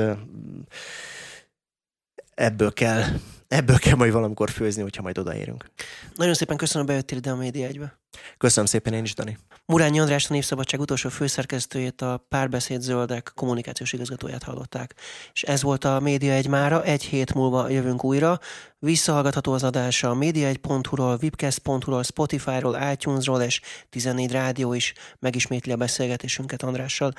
[2.33, 3.03] ebből kell
[3.51, 5.71] ebből kell majd valamikor főzni, hogyha majd odaérünk.
[6.15, 7.99] Nagyon szépen köszönöm, bejöttél ide a Média egybe.
[8.37, 9.37] Köszönöm szépen én is, Dani.
[9.65, 14.95] Murányi András, a Népszabadság utolsó főszerkesztőjét, a Párbeszéd Zöldek kommunikációs igazgatóját hallották.
[15.33, 18.39] És ez volt a Média egy mára, egy hét múlva jövünk újra.
[18.79, 26.63] Visszahallgatható az adása a média1.hu-ról, webcast.hu-ról, Spotify-ról, iTunes-ról és 14 rádió is megismétli a beszélgetésünket
[26.63, 27.13] Andrással.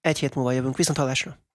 [0.00, 1.38] Egy hét múlva jövünk, viszont hallásra!